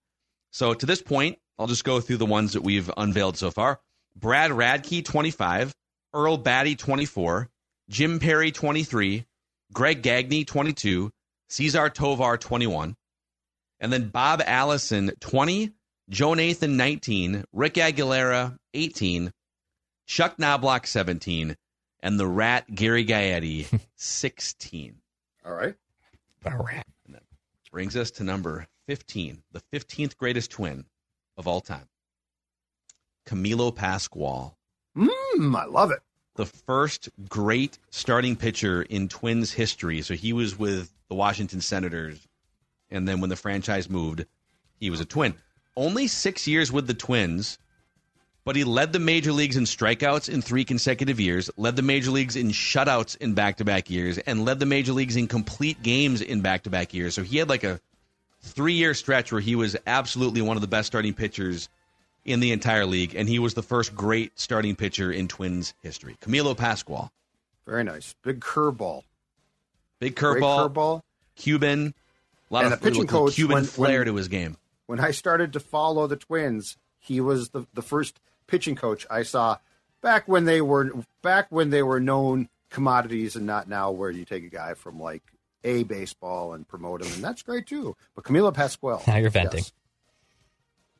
So 0.51 0.75
to 0.75 0.85
this 0.85 1.01
point, 1.01 1.39
I'll 1.57 1.65
just 1.65 1.83
go 1.83 2.01
through 2.01 2.17
the 2.17 2.27
ones 2.27 2.53
that 2.53 2.61
we've 2.61 2.91
unveiled 2.95 3.35
so 3.35 3.49
far. 3.49 3.79
Brad 4.15 4.51
Radke, 4.51 5.03
25. 5.03 5.73
Earl 6.13 6.37
Battey, 6.37 6.77
24. 6.77 7.49
Jim 7.89 8.19
Perry, 8.19 8.51
23. 8.51 9.25
Greg 9.73 10.01
Gagne, 10.01 10.43
22. 10.43 11.11
Cesar 11.49 11.89
Tovar, 11.89 12.37
21. 12.37 12.95
And 13.79 13.93
then 13.93 14.09
Bob 14.09 14.41
Allison, 14.45 15.11
20. 15.19 15.71
Joe 16.09 16.33
Nathan, 16.33 16.77
19. 16.77 17.43
Rick 17.53 17.75
Aguilera, 17.75 18.57
18. 18.73 19.31
Chuck 20.05 20.37
Knobloch, 20.39 20.87
17. 20.87 21.55
And 22.01 22.19
the 22.19 22.27
rat, 22.27 22.73
Gary 22.73 23.05
Gaetti, 23.05 23.67
16. 23.95 24.95
All 25.45 25.53
right. 25.53 25.75
the 26.43 26.51
Rat 26.51 26.85
Brings 27.71 27.95
us 27.95 28.11
to 28.11 28.23
number 28.23 28.65
15, 28.87 29.43
the 29.51 29.61
15th 29.73 30.17
greatest 30.17 30.49
twin 30.49 30.85
of 31.37 31.47
all 31.47 31.61
time. 31.61 31.87
Camilo 33.27 33.75
Pascual. 33.75 34.57
Mm, 34.97 35.55
I 35.55 35.65
love 35.65 35.91
it. 35.91 35.99
The 36.37 36.45
first 36.45 37.09
great 37.27 37.77
starting 37.89 38.35
pitcher 38.35 38.83
in 38.83 39.09
Twins 39.09 39.51
history. 39.51 40.01
So 40.01 40.13
he 40.13 40.31
was 40.31 40.57
with 40.57 40.93
the 41.09 41.15
Washington 41.15 41.59
Senators, 41.59 42.25
and 42.89 43.07
then 43.07 43.19
when 43.19 43.29
the 43.29 43.35
franchise 43.35 43.89
moved, 43.89 44.25
he 44.79 44.89
was 44.89 45.01
a 45.01 45.05
Twin. 45.05 45.33
Only 45.75 46.07
six 46.07 46.47
years 46.47 46.71
with 46.71 46.87
the 46.87 46.93
Twins, 46.93 47.57
but 48.45 48.55
he 48.55 48.63
led 48.63 48.93
the 48.93 48.99
major 48.99 49.31
leagues 49.31 49.57
in 49.57 49.65
strikeouts 49.65 50.29
in 50.29 50.41
three 50.41 50.63
consecutive 50.63 51.19
years, 51.19 51.49
led 51.57 51.75
the 51.75 51.81
major 51.81 52.11
leagues 52.11 52.35
in 52.35 52.49
shutouts 52.49 53.17
in 53.17 53.33
back 53.33 53.57
to 53.57 53.65
back 53.65 53.89
years, 53.89 54.17
and 54.19 54.45
led 54.45 54.59
the 54.59 54.65
major 54.65 54.93
leagues 54.93 55.15
in 55.15 55.27
complete 55.27 55.81
games 55.83 56.21
in 56.21 56.41
back 56.41 56.63
to 56.63 56.69
back 56.69 56.93
years. 56.93 57.13
So 57.15 57.23
he 57.23 57.37
had 57.37 57.49
like 57.49 57.63
a 57.63 57.81
three 58.41 58.73
year 58.73 58.93
stretch 58.93 59.31
where 59.31 59.41
he 59.41 59.55
was 59.55 59.75
absolutely 59.87 60.41
one 60.41 60.55
of 60.55 60.61
the 60.61 60.67
best 60.67 60.87
starting 60.87 61.13
pitchers 61.13 61.67
in 62.27 62.39
the 62.41 62.51
entire 62.51 62.85
league, 62.85 63.15
and 63.15 63.27
he 63.27 63.39
was 63.39 63.55
the 63.55 63.63
first 63.63 63.95
great 63.95 64.37
starting 64.39 64.75
pitcher 64.75 65.11
in 65.11 65.27
Twins 65.27 65.73
history. 65.81 66.15
Camilo 66.21 66.55
Pascual, 66.55 67.11
Very 67.65 67.83
nice. 67.83 68.13
Big 68.23 68.39
curveball. 68.41 69.03
big 69.99 70.15
curveball, 70.15 70.69
curveball. 70.73 71.01
Cuban, 71.35 71.93
a 72.49 72.53
lot 72.53 72.65
And 72.65 72.73
of 72.73 72.79
the 72.79 72.83
pitching 72.85 73.01
little 73.03 73.25
coach, 73.27 73.35
Cuban 73.35 73.53
when- 73.55 73.63
flair 73.65 73.99
when- 73.99 74.07
to 74.07 74.15
his 74.15 74.27
game. 74.27 74.57
When 74.85 74.99
I 75.01 75.11
started 75.11 75.51
to 75.53 75.59
follow 75.59 76.07
the 76.07 76.15
Twins, 76.15 76.77
he 76.99 77.19
was 77.19 77.49
the, 77.49 77.65
the 77.73 77.81
first 77.81 78.19
pitching 78.47 78.75
coach 78.75 79.05
I 79.09 79.23
saw 79.23 79.57
back 80.01 80.27
when 80.29 80.45
they 80.45 80.61
were 80.61 80.91
back 81.21 81.47
when 81.49 81.71
they 81.71 81.83
were 81.83 81.99
known 81.99 82.47
commodities 82.69 83.35
and 83.35 83.45
not 83.45 83.67
now 83.67 83.91
where 83.91 84.09
you 84.11 84.23
take 84.23 84.45
a 84.45 84.49
guy 84.49 84.73
from 84.75 84.97
like 84.99 85.23
a 85.65 85.83
baseball 85.83 86.53
and 86.53 86.65
promote 86.67 87.01
him 87.01 87.11
and 87.13 87.21
that's 87.23 87.41
great 87.41 87.67
too. 87.67 87.97
But 88.15 88.23
Camilo 88.23 88.53
Pascual. 88.53 89.01
Now 89.07 89.17
you're 89.17 89.29
venting. 89.29 89.59
yes. 89.59 89.73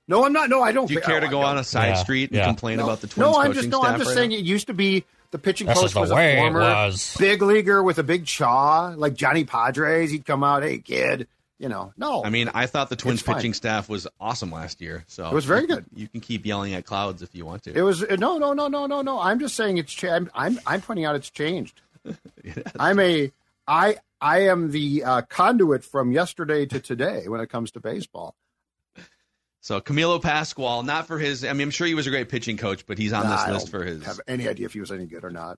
No, 0.07 0.25
I'm 0.25 0.31
not. 0.33 0.49
No, 0.49 0.61
I 0.61 0.71
don't. 0.71 0.87
Do 0.87 0.93
you 0.93 1.01
oh, 1.01 1.05
care 1.05 1.19
to 1.19 1.27
go 1.27 1.41
on 1.41 1.57
a 1.57 1.63
side 1.63 1.89
Yeah, 1.89 1.93
street 1.95 2.29
and 2.29 2.37
yeah. 2.37 2.45
complain 2.45 2.77
No, 2.77 2.85
about 2.85 3.01
the 3.01 3.07
Twins 3.07 3.17
no, 3.33 3.39
I'm 3.39 3.47
coaching 3.47 3.53
just 3.63 3.69
no, 3.69 3.83
I'm 3.83 3.97
just 3.97 4.07
right 4.09 4.15
saying 4.15 4.29
now? 4.31 4.37
it 4.37 4.45
used 4.45 4.67
to 4.67 4.73
be 4.73 5.03
the 5.31 5.37
pitching 5.39 5.67
This 5.67 5.77
coach 5.77 5.93
the 5.93 5.99
was 5.99 6.11
a 6.11 6.35
former 6.37 6.61
was. 6.61 7.15
big 7.19 7.41
leaguer 7.41 7.83
with 7.83 7.97
a 7.99 8.03
big 8.03 8.25
chaw, 8.25 8.93
like 8.95 9.15
Johnny 9.15 9.43
Podres. 9.43 10.09
He'd 10.09 10.25
come 10.25 10.43
out, 10.45 10.63
hey 10.63 10.77
kid, 10.77 11.27
you 11.59 11.67
know. 11.67 11.91
No, 11.97 12.23
I 12.23 12.29
mean, 12.29 12.49
I 12.53 12.67
thought 12.67 12.89
the 12.89 12.95
Twins 12.95 13.21
pitching 13.21 13.53
staff 13.53 13.89
was 13.89 14.07
awesome 14.19 14.51
last 14.51 14.79
year. 14.79 15.03
So 15.07 15.27
It 15.27 15.33
was 15.33 15.43
very 15.43 15.67
good. 15.67 15.83
You 15.93 16.07
can 16.07 16.21
keep 16.21 16.45
yelling 16.45 16.73
at 16.73 16.85
clouds 16.85 17.21
if 17.21 17.35
you 17.35 17.45
want 17.45 17.63
to. 17.63 17.77
it 17.77 17.81
was 17.81 18.01
no, 18.01 18.37
no, 18.37 18.53
no, 18.53 18.69
no, 18.69 18.85
no, 18.85 19.01
no. 19.01 19.19
I'm 19.19 19.39
just 19.39 19.55
saying 19.55 19.77
it's. 19.77 19.91
Cha- 19.93 20.13
I'm, 20.13 20.29
I'm 20.33 20.59
I'm 20.65 20.81
pointing 20.81 21.03
out 21.03 21.15
it's 21.17 21.29
changed. 21.29 21.81
I'm 22.79 22.99
a 23.01 23.31
I 23.67 23.97
I 24.21 24.43
am 24.47 24.71
the 24.71 25.03
uh, 25.03 25.21
conduit 25.23 25.83
from 25.83 26.13
yesterday 26.13 26.65
to 26.67 26.79
today 26.79 27.27
when 27.27 27.41
it 27.41 27.49
comes 27.49 27.71
to 27.71 27.81
baseball. 27.81 28.35
So 29.61 29.81
Camilo 29.81 30.21
Pascual, 30.21 30.83
not 30.83 31.07
for 31.07 31.17
his. 31.19 31.43
I 31.43 31.53
mean, 31.53 31.63
I'm 31.63 31.71
sure 31.71 31.87
he 31.87 31.93
was 31.95 32.07
a 32.07 32.09
great 32.09 32.29
pitching 32.29 32.57
coach, 32.57 32.85
but 32.85 32.97
he's 32.97 33.13
on 33.13 33.23
Nah, 33.23 33.45
this 33.45 33.53
list 33.53 33.69
for 33.69 33.83
his 33.83 34.03
have 34.05 34.19
any 34.27 34.47
idea 34.47 34.65
if 34.65 34.73
he 34.73 34.79
was 34.79 34.91
any 34.91 35.05
good 35.05 35.23
or 35.23 35.31
not. 35.31 35.57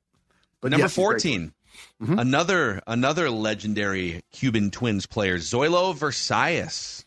But 0.62 0.72
number 0.72 0.84
yes, 0.86 0.96
he's 0.96 1.06
great. 1.06 1.22
14. 1.22 1.54
Mhm. 2.02 2.20
Another 2.20 2.82
another 2.88 3.30
legendary 3.30 4.22
Cuban 4.32 4.72
Twins 4.72 5.06
player, 5.06 5.38
Zoilo 5.38 5.96
Versalles. 5.96 7.06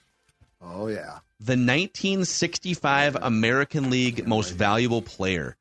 Oh 0.60 0.86
yeah. 0.86 1.18
the 1.40 1.56
1965 1.56 3.16
American 3.20 3.90
League 3.90 4.26
Most 4.28 4.50
Valuable 4.50 5.02
Player. 5.02 5.56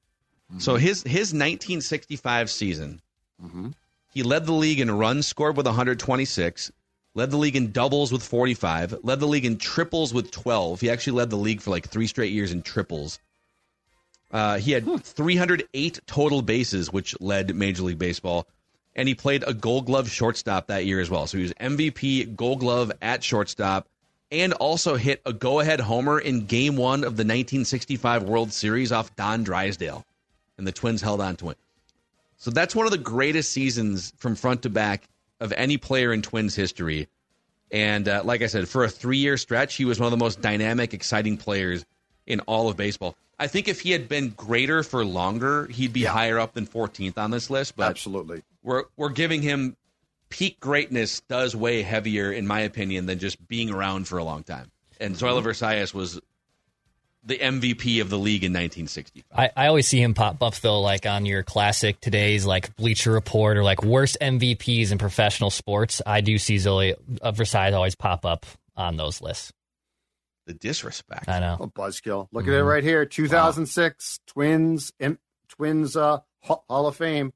So 0.59 0.75
his 0.75 1.01
his 1.03 1.33
1965 1.33 2.51
season, 2.51 3.01
Mhm. 3.43 3.73
he 4.13 4.21
led 4.21 4.45
the 4.45 4.51
league 4.51 4.79
in 4.81 4.91
runs 4.91 5.25
scored 5.25 5.55
with 5.57 5.65
126, 5.65 6.71
led 7.13 7.31
the 7.31 7.37
league 7.37 7.55
in 7.55 7.71
doubles 7.71 8.11
with 8.11 8.23
45, 8.23 8.99
led 9.03 9.19
the 9.19 9.27
league 9.27 9.45
in 9.45 9.57
triples 9.57 10.13
with 10.13 10.31
12. 10.31 10.79
He 10.81 10.89
actually 10.89 11.13
led 11.13 11.29
the 11.29 11.35
league 11.37 11.61
for 11.61 11.71
like 11.71 11.87
three 11.89 12.07
straight 12.07 12.31
years 12.31 12.51
in 12.51 12.61
triples. 12.61 13.19
Uh, 14.31 14.57
he 14.57 14.71
had 14.71 15.03
308 15.03 15.99
total 16.07 16.41
bases, 16.41 16.91
which 16.91 17.19
led 17.19 17.53
Major 17.53 17.83
League 17.83 17.99
Baseball, 17.99 18.47
and 18.95 19.07
he 19.07 19.15
played 19.15 19.43
a 19.45 19.53
Gold 19.53 19.85
Glove 19.85 20.09
shortstop 20.09 20.67
that 20.67 20.85
year 20.85 21.01
as 21.01 21.09
well. 21.09 21.27
So 21.27 21.37
he 21.37 21.43
was 21.43 21.53
MVP, 21.53 22.35
Gold 22.35 22.59
Glove 22.59 22.93
at 23.01 23.23
shortstop, 23.23 23.89
and 24.31 24.53
also 24.53 24.95
hit 24.95 25.21
a 25.25 25.33
go-ahead 25.33 25.81
homer 25.81 26.17
in 26.17 26.45
Game 26.45 26.77
One 26.77 26.99
of 26.99 27.17
the 27.17 27.23
1965 27.23 28.23
World 28.23 28.53
Series 28.53 28.93
off 28.93 29.13
Don 29.17 29.43
Drysdale. 29.43 30.05
and 30.57 30.65
the 30.65 30.71
Twins 30.71 31.01
held 31.01 31.19
on 31.19 31.35
to 31.37 31.49
it. 31.49 31.57
So 32.37 32.51
that's 32.51 32.75
one 32.75 32.85
of 32.85 32.91
the 32.91 32.97
greatest 32.97 33.51
seasons 33.51 34.13
from 34.17 34.35
front 34.35 34.61
to 34.63 34.69
back 34.69 35.07
of 35.41 35.51
any 35.57 35.77
player 35.77 36.13
in 36.13 36.21
Twins 36.21 36.55
history. 36.55 37.09
And 37.71 38.07
uh, 38.07 38.21
like 38.23 38.41
I 38.41 38.47
said, 38.47 38.67
for 38.69 38.83
a 38.85 38.89
three 38.89 39.17
year 39.17 39.35
stretch, 39.37 39.75
he 39.75 39.83
was 39.85 39.99
one 39.99 40.05
of 40.07 40.11
the 40.11 40.23
most 40.23 40.41
dynamic, 40.41 40.93
exciting 40.93 41.35
players 41.37 41.85
in 42.25 42.39
all 42.41 42.69
of 42.69 42.77
baseball. 42.77 43.15
I 43.39 43.47
think 43.47 43.67
if 43.67 43.81
he 43.81 43.91
had 43.91 44.07
been 44.07 44.29
greater 44.29 44.83
for 44.83 45.03
longer, 45.03 45.65
he'd 45.67 45.91
be 45.93 46.01
Yeah. 46.01 46.11
higher 46.11 46.39
up 46.39 46.53
than 46.53 46.65
14th 46.67 47.17
on 47.17 47.31
this 47.31 47.49
list. 47.49 47.75
But 47.75 47.89
Absolutely. 47.89 48.43
we're 48.61 48.83
we're 48.97 49.09
giving 49.09 49.41
him 49.41 49.75
peak 50.29 50.59
greatness 50.59 51.21
does 51.21 51.55
weigh 51.55 51.81
heavier, 51.81 52.31
in 52.31 52.45
my 52.47 52.61
opinion, 52.61 53.05
than 53.07 53.19
just 53.19 53.45
being 53.47 53.69
around 53.69 54.07
for 54.07 54.17
a 54.17 54.23
long 54.23 54.43
time. 54.43 54.71
And 54.99 55.15
Zoila 55.15 55.41
Versalles 55.43 55.93
was 55.93 56.21
the 57.23 57.37
MVP 57.37 58.01
of 58.01 58.09
the 58.09 58.17
league 58.17 58.43
in 58.43 58.51
1965. 58.51 59.23
I, 59.37 59.51
I 59.55 59.67
always 59.67 59.87
see 59.87 60.01
him 60.01 60.13
pop 60.13 60.41
up 60.41 60.55
though, 60.55 60.81
like 60.81 61.05
on 61.05 61.25
your 61.25 61.43
classic 61.43 61.99
today's 62.01 62.45
like 62.45 62.75
Bleacher 62.75 63.11
Report 63.11 63.57
or 63.57 63.63
like 63.63 63.83
worst 63.83 64.17
MVPs 64.21 64.91
in 64.91 64.97
professional 64.97 65.49
sports. 65.51 66.01
I 66.05 66.21
do 66.21 66.37
see 66.37 66.57
Zoe 66.57 66.95
uh, 67.21 67.31
Versalles 67.31 67.73
always 67.73 67.95
pop 67.95 68.25
up 68.25 68.45
on 68.75 68.97
those 68.97 69.21
lists. 69.21 69.51
The 70.47 70.53
disrespect. 70.55 71.29
I 71.29 71.39
know. 71.39 71.57
Oh, 71.59 71.67
buzzkill. 71.67 72.27
Look 72.31 72.47
at 72.47 72.53
it 72.53 72.63
right 72.63 72.83
here. 72.83 73.05
2006 73.05 74.19
Twins, 74.25 74.91
M- 74.99 75.19
Twins 75.49 75.95
uh, 75.95 76.19
Hall 76.41 76.65
Hall 76.67 76.87
of 76.87 76.95
Fame. 76.95 77.27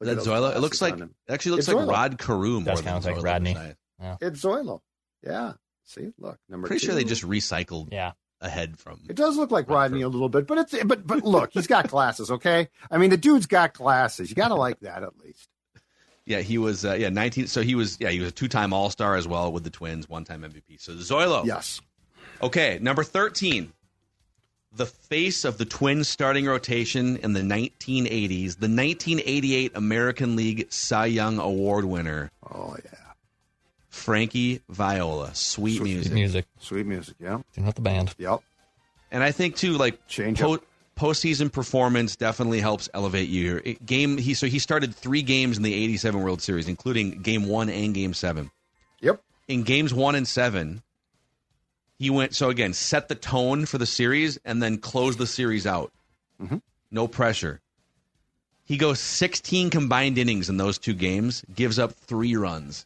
Is 0.00 0.06
Look 0.08 0.16
that 0.16 0.20
at 0.22 0.24
those 0.24 0.26
Zoila? 0.52 0.56
It 0.56 0.60
looks 0.60 0.80
like 0.80 0.94
on 0.94 1.02
him. 1.02 1.14
actually 1.28 1.52
looks 1.52 1.68
It's 1.68 1.74
like 1.74 1.84
Zoilo. 1.86 1.90
Rod 1.90 2.18
Carew 2.18 2.60
more 2.60 2.74
Does 2.74 2.82
than 2.82 2.94
like 3.02 3.16
Zoila 3.16 3.22
Rodney. 3.24 3.52
Versalles. 3.54 4.16
It's 4.22 4.42
Zoilo. 4.42 4.80
Yeah. 5.22 5.52
See, 5.84 6.08
look 6.18 6.38
number. 6.48 6.68
Pretty 6.68 6.86
sure 6.86 6.94
they 6.94 7.04
just 7.04 7.24
recycled 7.24 7.88
Yeah. 7.92 8.12
Ahead 8.40 8.78
from. 8.78 9.00
It 9.08 9.16
does 9.16 9.36
look 9.36 9.50
like 9.50 9.68
Rodney 9.68 10.02
a 10.02 10.08
little 10.08 10.28
bit, 10.28 10.46
but 10.46 10.58
it's 10.58 10.84
but 10.84 11.06
but 11.06 11.24
look, 11.24 11.50
he's 11.52 11.66
got 11.66 11.88
glasses. 11.90 12.30
Okay, 12.30 12.68
I 12.90 12.98
mean 12.98 13.10
the 13.10 13.16
dude's 13.16 13.46
got 13.46 13.74
glasses. 13.74 14.30
You 14.30 14.36
got 14.36 14.48
to 14.48 14.54
like 14.66 14.80
that 14.80 15.02
at 15.02 15.18
least. 15.24 15.48
Yeah, 16.26 16.40
he 16.40 16.58
was. 16.58 16.84
Uh, 16.84 16.92
yeah, 16.92 17.08
19. 17.08 17.46
So 17.46 17.62
he 17.62 17.74
was. 17.74 17.96
Yeah, 18.00 18.10
he 18.10 18.20
was 18.20 18.28
a 18.28 18.32
two-time 18.32 18.72
All-Star 18.74 19.16
as 19.16 19.26
well 19.26 19.50
with 19.50 19.64
the 19.64 19.70
Twins, 19.70 20.08
one-time 20.08 20.42
MVP. 20.42 20.78
So 20.78 20.92
Zoilo. 20.92 21.46
Yes. 21.46 21.80
Okay, 22.42 22.78
number 22.82 23.02
13. 23.02 23.72
The 24.76 24.84
face 24.84 25.46
of 25.46 25.56
the 25.56 25.64
Twins 25.64 26.06
starting 26.06 26.44
rotation 26.44 27.16
in 27.16 27.32
the 27.32 27.40
1980s, 27.40 28.58
the 28.58 28.68
1988 28.68 29.72
American 29.74 30.36
League 30.36 30.70
Cy 30.70 31.06
Young 31.06 31.38
Award 31.38 31.86
winner, 31.86 32.30
Oh 32.52 32.76
yeah. 32.84 32.98
Frankie 33.98 34.60
Viola. 34.68 35.34
Sweet, 35.34 35.82
music. 35.82 36.12
Music. 36.12 36.46
Sweet 36.60 36.86
music. 36.86 37.16
Yeah. 37.20 37.40
Do 37.54 37.60
not 37.60 37.74
the 37.74 37.80
band. 37.82 38.14
Yep. 38.18 38.40
And 39.10 39.22
I 39.22 39.32
think 39.32 39.56
too, 39.56 39.72
like 39.72 40.06
Change 40.06 40.40
po- 40.40 40.54
up. 40.54 40.64
postseason 40.98 41.50
performance 41.52 42.16
definitely 42.16 42.60
helps 42.60 42.88
elevate 42.94 43.28
you. 43.28 43.60
It- 43.64 43.84
game 43.84 44.16
he 44.18 44.34
so 44.34 44.46
he 44.46 44.58
started 44.58 44.94
three 44.94 45.22
games 45.22 45.56
in 45.56 45.62
the 45.62 45.74
'87 45.74 46.22
World 46.22 46.40
Series, 46.42 46.68
including 46.68 47.22
Game 47.22 47.46
One 47.48 47.68
and 47.68 47.94
Game 47.94 48.14
Seven. 48.14 48.50
Yep. 49.00 49.22
In 49.48 49.62
games 49.62 49.94
one 49.94 50.14
and 50.14 50.26
seven, 50.28 50.82
he 51.98 52.10
went 52.10 52.34
so 52.34 52.50
again 52.50 52.72
set 52.74 53.08
the 53.08 53.14
tone 53.14 53.64
for 53.66 53.78
the 53.78 53.86
series 53.86 54.38
and 54.44 54.62
then 54.62 54.78
closed 54.78 55.18
the 55.18 55.26
series 55.26 55.66
out. 55.66 55.92
Mhm. 56.42 56.60
No 56.90 57.08
pressure. 57.08 57.60
He 58.64 58.76
goes 58.76 59.00
16 59.00 59.70
combined 59.70 60.18
innings 60.18 60.50
in 60.50 60.58
those 60.58 60.76
two 60.76 60.92
games, 60.92 61.42
gives 61.54 61.78
up 61.78 61.92
three 61.94 62.36
runs, 62.36 62.84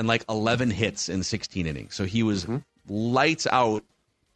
and 0.00 0.08
like 0.08 0.24
11 0.30 0.70
hits 0.70 1.10
in 1.10 1.22
16 1.22 1.66
innings. 1.66 1.94
So 1.94 2.06
he 2.06 2.22
was 2.22 2.46
lights 2.88 3.46
out 3.52 3.84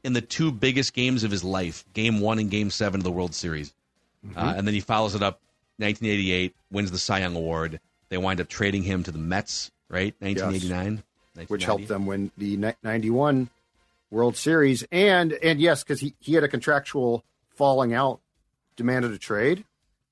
in 0.04 0.12
the 0.12 0.20
two 0.20 0.52
biggest 0.52 0.92
games 0.92 1.24
of 1.24 1.30
his 1.30 1.42
life, 1.42 1.86
Game 1.94 2.20
One 2.20 2.38
and 2.38 2.50
Game 2.50 2.70
Seven 2.70 3.00
of 3.00 3.04
the 3.04 3.10
World 3.10 3.34
Series. 3.34 3.72
Uh, 4.36 4.52
and 4.58 4.66
then 4.66 4.74
he 4.74 4.80
follows 4.80 5.14
it 5.14 5.22
up, 5.22 5.40
1988, 5.78 6.54
wins 6.70 6.90
the 6.90 6.98
Cy 6.98 7.20
Young 7.20 7.34
Award. 7.34 7.80
They 8.10 8.18
wind 8.18 8.42
up 8.42 8.48
trading 8.48 8.82
him 8.82 9.04
to 9.04 9.10
the 9.10 9.18
Mets, 9.18 9.70
right? 9.88 10.14
1989, 10.18 11.02
Which 11.48 11.64
helped 11.64 11.88
them 11.88 12.04
win 12.04 12.30
the 12.36 12.74
91 12.82 13.48
World 14.10 14.36
Series. 14.36 14.84
And 14.92 15.32
and 15.32 15.60
yes, 15.60 15.82
because 15.82 16.00
he, 16.00 16.14
he 16.20 16.34
had 16.34 16.44
a 16.44 16.48
contractual 16.48 17.24
falling 17.48 17.94
out, 17.94 18.20
demanded 18.76 19.12
a 19.12 19.18
trade, 19.18 19.64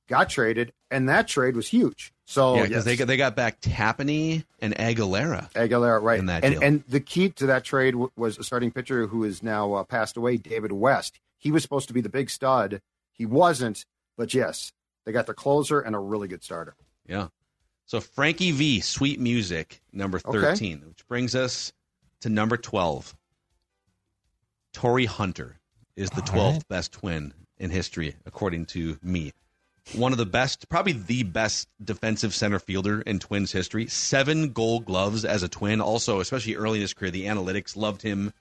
got 0.09 0.31
traded, 0.31 0.73
and 0.91 1.11
that 1.11 1.29
trade 1.29 1.57
was 1.57 1.69
huge. 1.69 2.12
So 2.25 2.55
Yeah, 2.57 2.63
because 2.63 2.71
yes, 2.71 2.85
they 2.85 2.97
got 2.97 3.07
they 3.09 3.17
got 3.17 3.37
back 3.37 3.61
Tapani 3.61 4.45
and 4.61 4.75
Aguilera. 4.77 5.53
Aguilera, 5.53 6.01
right? 6.01 6.19
in 6.19 6.27
that 6.27 6.45
and 6.45 6.55
deal. 6.55 6.63
and 6.63 6.85
the 6.89 7.01
key 7.01 7.29
to 7.31 7.47
that 7.47 7.65
trade 7.65 7.93
w- 7.93 8.11
was 8.17 8.39
a 8.39 8.45
starting 8.45 8.71
pitcher 8.71 9.07
who 9.07 9.25
is 9.25 9.43
now 9.43 9.73
uh, 9.75 9.85
passed 9.85 10.17
away, 10.17 10.37
David 10.37 10.73
West. 10.73 11.19
He 11.39 11.51
was 11.51 11.63
supposed 11.63 11.89
to 11.89 11.95
be 11.95 12.01
the 12.01 12.09
big 12.09 12.31
stud. 12.31 12.81
He 13.13 13.27
wasn't, 13.27 13.85
but 14.17 14.33
yes, 14.35 14.73
they 15.05 15.13
got 15.13 15.27
the 15.27 15.35
closer 15.35 15.81
and 15.81 15.97
a 15.97 15.99
really 15.99 16.29
good 16.29 16.45
starter. 16.45 16.75
Yeah. 17.07 17.29
So 17.87 18.01
Frankie 18.01 18.53
V, 18.53 18.81
Sweet 18.81 19.19
Music, 19.21 19.83
number 19.93 20.21
Okay. 20.25 20.39
13, 20.41 20.83
which 20.89 21.07
brings 21.09 21.35
us 21.35 21.73
to 22.21 22.29
number 22.29 22.57
12. 22.57 23.15
Torii 24.73 25.05
Hunter 25.05 25.59
is 25.97 26.09
the 26.11 26.23
12th 26.23 26.53
right. 26.53 26.69
best 26.69 26.93
twin 26.93 27.35
in 27.59 27.71
history, 27.71 28.15
according 28.25 28.67
to 28.67 28.99
me. 29.03 29.33
One 29.95 30.13
of 30.13 30.19
the 30.19 30.27
best, 30.27 30.69
probably 30.69 30.93
the 30.93 31.23
best 31.23 31.69
defensive 31.85 32.35
center 32.35 32.59
fielder 32.59 33.03
in 33.03 33.19
Twins 33.19 33.53
history. 33.53 33.89
Seven 33.89 34.53
gold 34.53 34.87
gloves 34.87 35.25
as 35.25 35.43
a 35.43 35.49
twin. 35.49 35.81
Also, 35.81 36.21
especially 36.21 36.55
early 36.55 36.79
in 36.79 36.83
his 36.83 36.95
career, 36.95 37.11
the 37.11 37.27
analytics 37.27 37.77
loved 37.77 38.01
him 38.01 38.33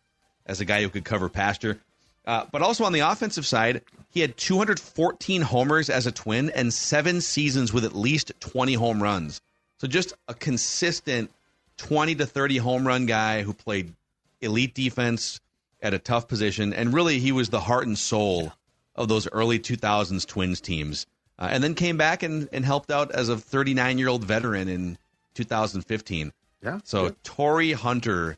as 0.46 0.62
a 0.62 0.66
guy 0.66 0.82
who 0.82 0.90
could 0.90 1.04
cover 1.04 1.30
pasture. 1.30 1.80
Uh, 2.26 2.46
but 2.52 2.62
also 2.62 2.84
on 2.84 2.94
the 2.94 3.00
offensive 3.00 3.46
side, 3.46 3.82
he 4.10 4.22
had 4.22 4.38
214 4.38 5.42
homers 5.42 5.90
as 5.90 6.06
a 6.06 6.12
twin 6.12 6.52
and 6.52 6.74
seven 6.74 7.20
seasons 7.20 7.74
with 7.74 7.84
at 7.84 7.96
least 7.96 8.32
20 8.40 8.74
home 8.76 9.02
runs. 9.02 9.42
So 9.80 9.88
just 9.88 10.14
a 10.28 10.34
consistent 10.34 11.32
20 11.78 12.16
to 12.16 12.26
30 12.26 12.58
home 12.58 12.88
run 12.88 13.08
guy 13.08 13.42
who 13.42 13.54
played 13.54 13.94
elite 14.40 14.76
defense 14.76 15.40
at 15.82 15.96
a 15.96 16.00
tough 16.00 16.28
position. 16.28 16.74
And 16.74 16.94
really, 16.94 17.20
he 17.20 17.32
was 17.32 17.50
the 17.50 17.60
heart 17.60 17.88
and 17.88 17.98
soul 17.98 18.54
of 18.96 19.08
those 19.08 19.28
early 19.32 19.58
2000s 19.58 20.28
Twins 20.28 20.62
teams. 20.62 21.08
Uh, 21.42 21.48
and 21.50 21.64
then 21.64 21.74
came 21.74 21.98
back 21.98 22.22
and, 22.22 22.48
and 22.54 22.64
helped 22.64 22.92
out 22.92 23.12
as 23.12 23.28
a 23.28 23.36
39 23.36 23.98
year 23.98 24.08
old 24.08 24.24
veteran 24.24 24.68
in 24.70 24.96
2015. 25.34 26.32
Yeah. 26.64 26.80
So 26.84 27.06
good. 27.06 27.24
Torii 27.24 27.74
Hunter, 27.74 28.38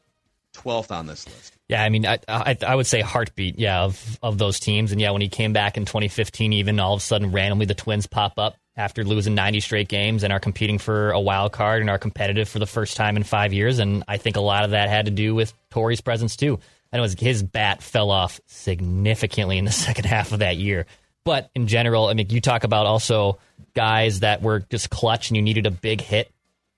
12th 0.56 0.90
on 0.90 1.06
this 1.08 1.28
list. 1.28 1.58
Yeah, 1.68 1.84
I 1.84 1.90
mean, 1.90 2.06
I, 2.06 2.20
I 2.30 2.58
I 2.66 2.76
would 2.76 2.88
say 2.88 3.02
heartbeat, 3.02 3.60
yeah, 3.60 3.82
of 3.84 4.20
of 4.22 4.38
those 4.38 4.60
teams. 4.60 4.92
And 4.94 5.02
yeah, 5.02 5.12
when 5.12 5.22
he 5.22 5.28
came 5.28 5.52
back 5.52 5.76
in 5.76 5.86
2015, 5.86 6.54
even 6.54 6.80
all 6.80 6.94
of 6.94 7.00
a 7.00 7.04
sudden, 7.04 7.32
randomly, 7.32 7.66
the 7.66 7.74
Twins 7.74 8.08
pop 8.08 8.38
up 8.38 8.56
after 8.76 9.04
losing 9.04 9.36
90 9.36 9.60
straight 9.60 9.88
games 9.90 10.24
and 10.24 10.32
are 10.32 10.40
competing 10.40 10.78
for 10.78 11.12
a 11.12 11.20
wild 11.20 11.52
card 11.52 11.82
and 11.82 11.90
are 11.90 12.00
competitive 12.00 12.48
for 12.48 12.60
the 12.60 12.66
first 12.66 12.96
time 12.96 13.18
in 13.18 13.24
five 13.24 13.54
years. 13.54 13.80
And 13.80 14.04
I 14.08 14.18
think 14.18 14.36
a 14.36 14.42
lot 14.42 14.64
of 14.64 14.72
that 14.72 14.90
had 14.90 15.06
to 15.06 15.12
do 15.12 15.36
with 15.36 15.54
Torii's 15.70 16.02
presence 16.02 16.36
too. 16.36 16.60
I 16.92 16.98
know 16.98 17.04
his, 17.04 17.20
his 17.20 17.44
bat 17.44 17.84
fell 17.84 18.12
off 18.12 18.40
significantly 18.46 19.58
in 19.58 19.66
the 19.66 19.72
second 19.88 20.06
half 20.06 20.32
of 20.32 20.40
that 20.40 20.58
year. 20.58 20.86
But 21.26 21.50
in 21.56 21.68
general, 21.68 22.08
I 22.08 22.14
mean, 22.14 22.30
you 22.30 22.42
talk 22.42 22.64
about 22.64 22.86
also 22.86 23.40
guys 23.76 24.20
that 24.22 24.42
were 24.42 24.60
just 24.70 24.90
clutch 24.90 25.30
and 25.30 25.38
you 25.38 25.42
needed 25.42 25.66
a 25.66 25.72
big 25.72 26.02
hit. 26.02 26.32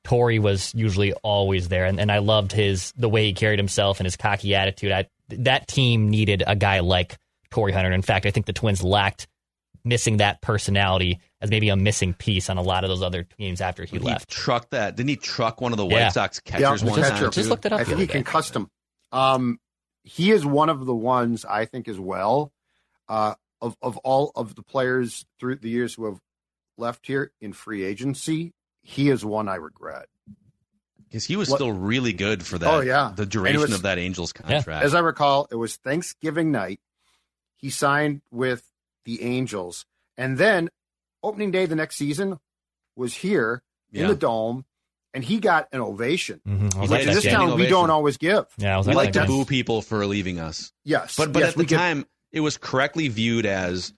Torii 0.03 0.37
was 0.39 0.71
usually 0.75 1.13
always 1.13 1.67
there, 1.67 1.85
and, 1.85 1.99
and 1.99 2.11
I 2.11 2.19
loved 2.19 2.51
his 2.51 2.91
the 2.95 3.09
way 3.09 3.25
he 3.25 3.33
carried 3.33 3.57
himself 3.57 3.99
and 3.99 4.05
his 4.05 4.15
cocky 4.15 4.53
attitude. 4.53 4.91
I, 4.91 5.07
that 5.29 5.67
team 5.67 6.09
needed 6.11 6.43
a 6.45 6.55
guy 6.55 6.81
like 6.81 7.17
Torii 7.49 7.73
Hunter. 7.73 7.91
In 7.91 8.03
fact, 8.03 8.27
I 8.27 8.31
think 8.31 8.45
the 8.45 8.53
Twins 8.53 8.83
lacked 8.83 9.27
missing 9.83 10.17
that 10.17 10.41
personality 10.41 11.19
as 11.41 11.49
maybe 11.49 11.69
a 11.69 11.75
missing 11.75 12.13
piece 12.13 12.49
on 12.51 12.57
a 12.57 12.61
lot 12.61 12.83
of 12.83 12.89
those 12.89 13.01
other 13.01 13.23
teams 13.23 13.61
after 13.61 13.83
he 13.83 13.97
He 13.97 13.99
left. 13.99 14.29
Truck 14.29 14.69
that. 14.69 14.95
Didn't 14.95 15.09
he 15.09 15.15
truck 15.15 15.59
one 15.61 15.71
of 15.73 15.77
the 15.77 15.85
White 15.85 15.93
Yeah. 15.97 16.09
Sox 16.09 16.39
catchers 16.39 16.81
the 16.81 16.89
one 16.91 16.99
catcher. 17.01 17.15
time? 17.15 17.31
Just 17.31 17.45
too? 17.45 17.49
looked 17.49 17.65
it 17.65 17.73
up. 17.73 17.79
I 17.81 17.83
think 17.83 17.99
he 17.99 18.05
day. 18.05 18.13
concussed 18.13 18.55
him. 18.55 18.69
Um, 19.11 19.59
he 20.03 20.31
is 20.31 20.45
one 20.45 20.69
of 20.69 20.85
the 20.85 20.95
ones 20.95 21.45
I 21.45 21.65
think 21.65 21.87
as 21.87 21.99
well 21.99 22.51
uh, 23.07 23.33
of 23.65 23.75
of 23.81 23.97
all 23.97 24.31
of 24.35 24.55
the 24.55 24.61
players 24.63 25.25
through 25.39 25.55
the 25.57 25.69
years 25.69 25.95
who 25.95 26.05
have 26.05 26.19
left 26.77 27.07
here 27.07 27.31
in 27.41 27.53
free 27.53 27.83
agency. 27.83 28.53
He 28.83 29.09
is 29.09 29.25
one 29.25 29.47
I 29.49 29.55
regret. 29.55 30.07
Because 31.03 31.25
he 31.25 31.35
was 31.35 31.49
What- 31.49 31.57
still 31.57 31.71
really 31.71 32.13
good 32.13 32.45
for 32.45 32.57
that. 32.57 32.71
Oh, 32.73 32.79
yeah. 32.81 33.13
the 33.15 33.25
duration 33.25 33.61
was- 33.61 33.73
of 33.73 33.83
that 33.83 33.97
Angels 33.97 34.33
contract. 34.33 34.83
As 34.85 34.93
I 34.93 34.99
recall, 34.99 35.47
it 35.51 35.55
was 35.55 35.75
Thanksgiving 35.77 36.51
night. 36.51 36.79
He 37.57 37.69
signed 37.69 38.21
with 38.31 38.63
the 39.05 39.21
Angels, 39.23 39.85
and 40.17 40.37
then 40.37 40.69
opening 41.23 41.51
day 41.51 41.65
the 41.65 41.75
next 41.75 41.95
season 41.95 42.39
was 42.95 43.13
here 43.15 43.63
in 43.93 44.07
the 44.07 44.15
dome, 44.15 44.65
and 45.13 45.23
he 45.23 45.39
got 45.39 45.69
an 45.71 45.79
ovation. 45.79 46.41
Mhm. 46.45 46.75
I 46.75 46.85
like. 46.85 47.01
In 47.01 47.07
this 47.07 47.19
Standing 47.19 47.39
game. 47.39 47.49
town, 47.49 47.59
we 47.59 47.67
don't 47.67 47.89
always 47.89 48.17
give. 48.17 48.45
Yeah, 48.57 48.75
I 48.75 48.77
was 48.77 48.87
we 48.87 48.93
like 48.93 49.15
like 49.15 49.25
to 49.25 49.25
boo 49.25 49.45
people 49.45 49.81
for 49.81 50.05
leaving 50.05 50.39
us, 50.39 50.73
Yes, 50.83 51.15
but 51.15 51.31
but 51.31 51.39
yes, 51.39 51.49
at 51.51 51.57
the 51.57 51.65
give- 51.65 51.77
time 51.79 52.05
it 52.35 52.41
was 52.41 52.57
correctly 52.57 53.07
viewed 53.07 53.47
as 53.47 53.93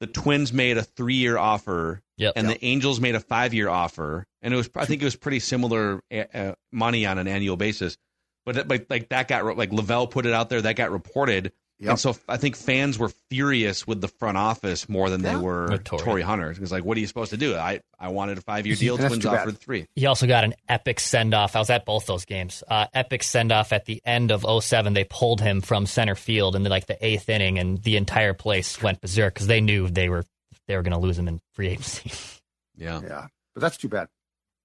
the 0.00 0.06
Twins 0.06 0.52
made 0.52 0.78
a 0.78 0.82
three 0.82 1.16
year 1.16 1.36
offer 1.36 2.00
Yep. 2.16 2.32
and 2.36 2.48
Yep. 2.48 2.58
the 2.60 2.64
Angels 2.66 3.00
made 3.00 3.14
a 3.14 3.20
five 3.20 3.52
year 3.52 3.68
offer, 3.68 4.24
and 4.40 4.54
it 4.54 4.56
was 4.56 4.70
I 4.74 4.86
think 4.86 5.02
it 5.02 5.04
was 5.04 5.16
pretty 5.16 5.40
similar 5.40 6.00
uh, 6.10 6.24
uh, 6.32 6.54
money 6.72 7.04
on 7.04 7.18
an 7.18 7.28
annual 7.28 7.56
basis. 7.56 7.98
But 8.46 8.56
it- 8.56 8.68
but 8.68 8.86
like 8.88 9.08
that 9.10 9.28
got 9.28 9.56
like 9.58 9.72
Lavelle 9.72 10.06
put 10.06 10.24
it 10.26 10.32
out 10.32 10.48
there 10.48 10.62
that 10.62 10.76
got 10.76 10.90
reported, 10.90 11.52
Yep. 11.78 11.90
And 11.90 11.98
so 11.98 12.16
I 12.28 12.36
think 12.36 12.54
fans 12.54 12.96
were 12.96 13.10
furious 13.28 13.86
with 13.88 14.00
the 14.00 14.06
front 14.06 14.36
office 14.38 14.88
more 14.88 15.10
than 15.10 15.20
Yeah. 15.22 15.30
they 15.34 15.36
were 15.42 15.68
With 15.68 15.82
Torii. 15.84 16.02
Torii 16.04 16.22
Hunter. 16.22 16.50
Because 16.54 16.70
like, 16.70 16.84
what 16.84 16.96
are 16.96 17.00
you 17.00 17.08
supposed 17.08 17.30
to 17.30 17.36
do? 17.36 17.56
I, 17.56 17.80
I 17.98 18.08
wanted 18.08 18.38
a 18.38 18.40
five 18.40 18.66
year 18.68 18.76
deal. 18.78 18.96
Twins 18.96 19.26
offered 19.26 19.58
three. 19.58 19.86
He 19.96 20.06
also 20.06 20.28
got 20.28 20.44
an 20.44 20.54
epic 20.68 21.00
send 21.00 21.34
off. 21.34 21.56
I 21.56 21.58
was 21.58 21.70
at 21.70 21.84
both 21.84 22.06
those 22.06 22.24
games. 22.24 22.62
Uh, 22.68 22.86
epic 22.94 23.24
send 23.24 23.50
off 23.50 23.72
at 23.72 23.84
the 23.86 24.00
end 24.04 24.30
of 24.30 24.44
07. 24.64 24.92
They 24.92 25.02
pulled 25.04 25.40
him 25.40 25.60
from 25.60 25.86
center 25.86 26.14
field 26.14 26.54
in 26.54 26.62
like 26.62 26.86
the 26.86 27.04
eighth 27.04 27.28
inning, 27.28 27.58
and 27.58 27.82
the 27.82 27.96
entire 27.96 28.34
place 28.34 28.80
went 28.80 29.00
berserk 29.00 29.34
because 29.34 29.48
they 29.48 29.60
knew 29.60 29.88
they 29.88 30.08
were 30.08 30.24
they 30.68 30.76
were 30.76 30.82
going 30.82 30.92
to 30.92 31.00
lose 31.00 31.18
him 31.18 31.26
in 31.26 31.40
free 31.52 31.68
agency. 31.68 32.12
Yeah. 32.74 33.00
Yeah, 33.02 33.26
but 33.54 33.60
that's 33.60 33.76
too 33.76 33.88
bad. 33.88 34.08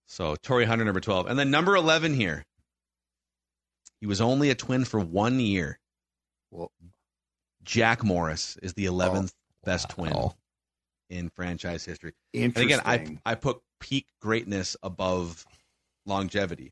So 0.07 0.35
Torii 0.41 0.65
Hunter, 0.65 0.85
number 0.85 1.01
12. 1.01 1.27
And 1.27 1.37
then 1.37 1.51
number 1.51 1.75
11 1.75 2.13
here. 2.13 2.45
He 3.99 4.07
was 4.07 4.21
only 4.21 4.49
a 4.49 4.55
twin 4.55 4.85
for 4.85 4.99
one 4.99 5.39
year. 5.39 5.77
Well, 6.49 6.71
Jack 7.67 8.03
Morris 8.03 8.57
is 8.63 8.73
the 8.73 8.85
11th 8.85 9.33
Oh, 9.33 9.65
best 9.65 9.89
twin 9.89 10.13
in 11.09 11.29
franchise 11.29 11.83
history. 11.85 12.13
And 12.33 12.55
again, 12.57 12.79
I 12.85 13.17
I 13.25 13.35
put 13.35 13.59
peak 13.79 14.07
greatness 14.21 14.75
above 14.81 15.45
longevity. 16.05 16.71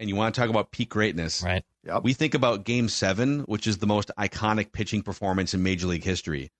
And 0.00 0.08
you 0.08 0.14
want 0.14 0.32
to 0.34 0.40
talk 0.40 0.48
about 0.48 0.70
peak 0.70 0.90
greatness? 0.90 1.42
Right. 1.42 1.64
Yep. 1.84 2.04
We 2.04 2.12
think 2.12 2.34
about 2.34 2.64
Game 2.64 2.88
Seven, 2.88 3.40
which 3.40 3.66
is 3.66 3.78
the 3.78 3.86
most 3.88 4.12
iconic 4.16 4.70
pitching 4.72 5.02
performance 5.02 5.54
in 5.54 5.62
Major 5.64 5.88
League 5.88 6.04
history. 6.04 6.50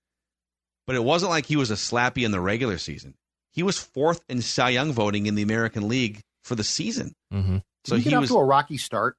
But 0.89 0.97
it 0.97 1.05
wasn't 1.05 1.31
like 1.31 1.47
he 1.47 1.55
was 1.57 1.71
a 1.71 1.75
slappy 1.75 2.25
in 2.25 2.33
the 2.33 2.41
regular 2.41 2.79
season. 2.79 3.15
He 3.53 3.63
was 3.63 3.79
fourth 3.79 4.25
in 4.29 4.43
Cy 4.43 4.71
Young 4.71 4.93
voting 4.93 5.27
in 5.27 5.37
the 5.37 5.43
American 5.43 5.87
League 5.89 6.21
for 6.43 6.57
the 6.57 6.65
season. 6.65 7.15
hmm 7.31 7.59
So 7.85 7.95
Did 7.95 7.99
he 7.99 8.05
he 8.05 8.11
get 8.11 8.17
off 8.17 8.21
was. 8.23 8.31
to 8.31 8.39
a 8.39 8.45
rocky 8.45 8.77
start, 8.77 9.17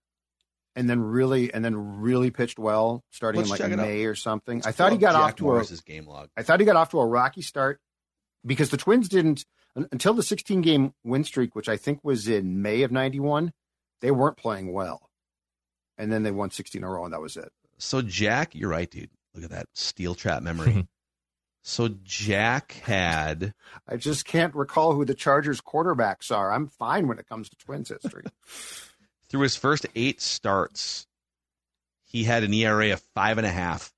and 0.75 0.89
then 0.89 1.01
really, 1.01 1.53
and 1.53 1.63
then 1.63 1.75
really 1.75 2.31
pitched 2.31 2.59
well, 2.59 3.03
starting 3.11 3.39
Let's 3.39 3.49
in 3.49 3.51
like 3.51 3.59
check 3.59 3.71
it 3.71 3.79
out. 3.79 3.87
May 3.87 4.05
or 4.05 4.15
something. 4.15 4.57
Let's 4.57 4.67
I 4.67 4.71
thought 4.71 4.91
he 4.91 4.97
got 4.97 5.13
Jack 5.13 5.21
off 5.21 5.35
to 5.37 5.43
Morris's 5.43 5.81
game 5.81 6.07
log. 6.07 6.29
a. 6.35 6.39
I 6.39 6.43
thought 6.43 6.59
he 6.59 6.65
got 6.65 6.75
off 6.75 6.91
to 6.91 6.99
a 6.99 7.05
rocky 7.05 7.41
start 7.41 7.79
because 8.45 8.69
the 8.69 8.77
Twins 8.77 9.09
didn't 9.09 9.45
until 9.75 10.13
the 10.13 10.23
16 10.23 10.61
game 10.61 10.93
win 11.03 11.23
streak, 11.23 11.55
which 11.55 11.69
I 11.69 11.77
think 11.77 11.99
was 12.03 12.27
in 12.27 12.61
May 12.61 12.83
of 12.83 12.91
'91. 12.91 13.51
They 14.01 14.11
weren't 14.11 14.37
playing 14.37 14.71
well, 14.71 15.09
and 15.97 16.11
then 16.11 16.23
they 16.23 16.31
won 16.31 16.51
16 16.51 16.79
in 16.79 16.87
a 16.87 16.89
row, 16.89 17.03
and 17.03 17.13
that 17.13 17.21
was 17.21 17.35
it. 17.35 17.51
So 17.77 18.01
Jack, 18.01 18.55
you're 18.55 18.69
right, 18.69 18.89
dude. 18.89 19.09
Look 19.33 19.43
at 19.43 19.51
that 19.51 19.67
steel 19.73 20.15
trap 20.15 20.41
memory. 20.41 20.87
so 21.63 21.89
Jack 22.03 22.73
had 22.83 23.53
I 23.87 23.97
just 23.97 24.25
can't 24.25 24.55
recall 24.55 24.93
who 24.93 25.05
the 25.05 25.13
Chargers 25.13 25.61
quarterbacks 25.61 26.35
are. 26.35 26.51
I'm 26.51 26.67
fine 26.67 27.07
when 27.07 27.19
it 27.19 27.27
comes 27.27 27.49
to 27.49 27.57
Twins 27.57 27.89
history. 27.89 28.23
through 29.29 29.41
his 29.41 29.55
first 29.55 29.85
eight 29.95 30.21
starts, 30.21 31.07
he 32.05 32.23
had 32.23 32.43
an 32.43 32.53
ERA 32.53 32.91
of 32.93 33.01
five 33.15 33.37
and 33.37 33.45
a 33.47 33.51
half. 33.51 33.93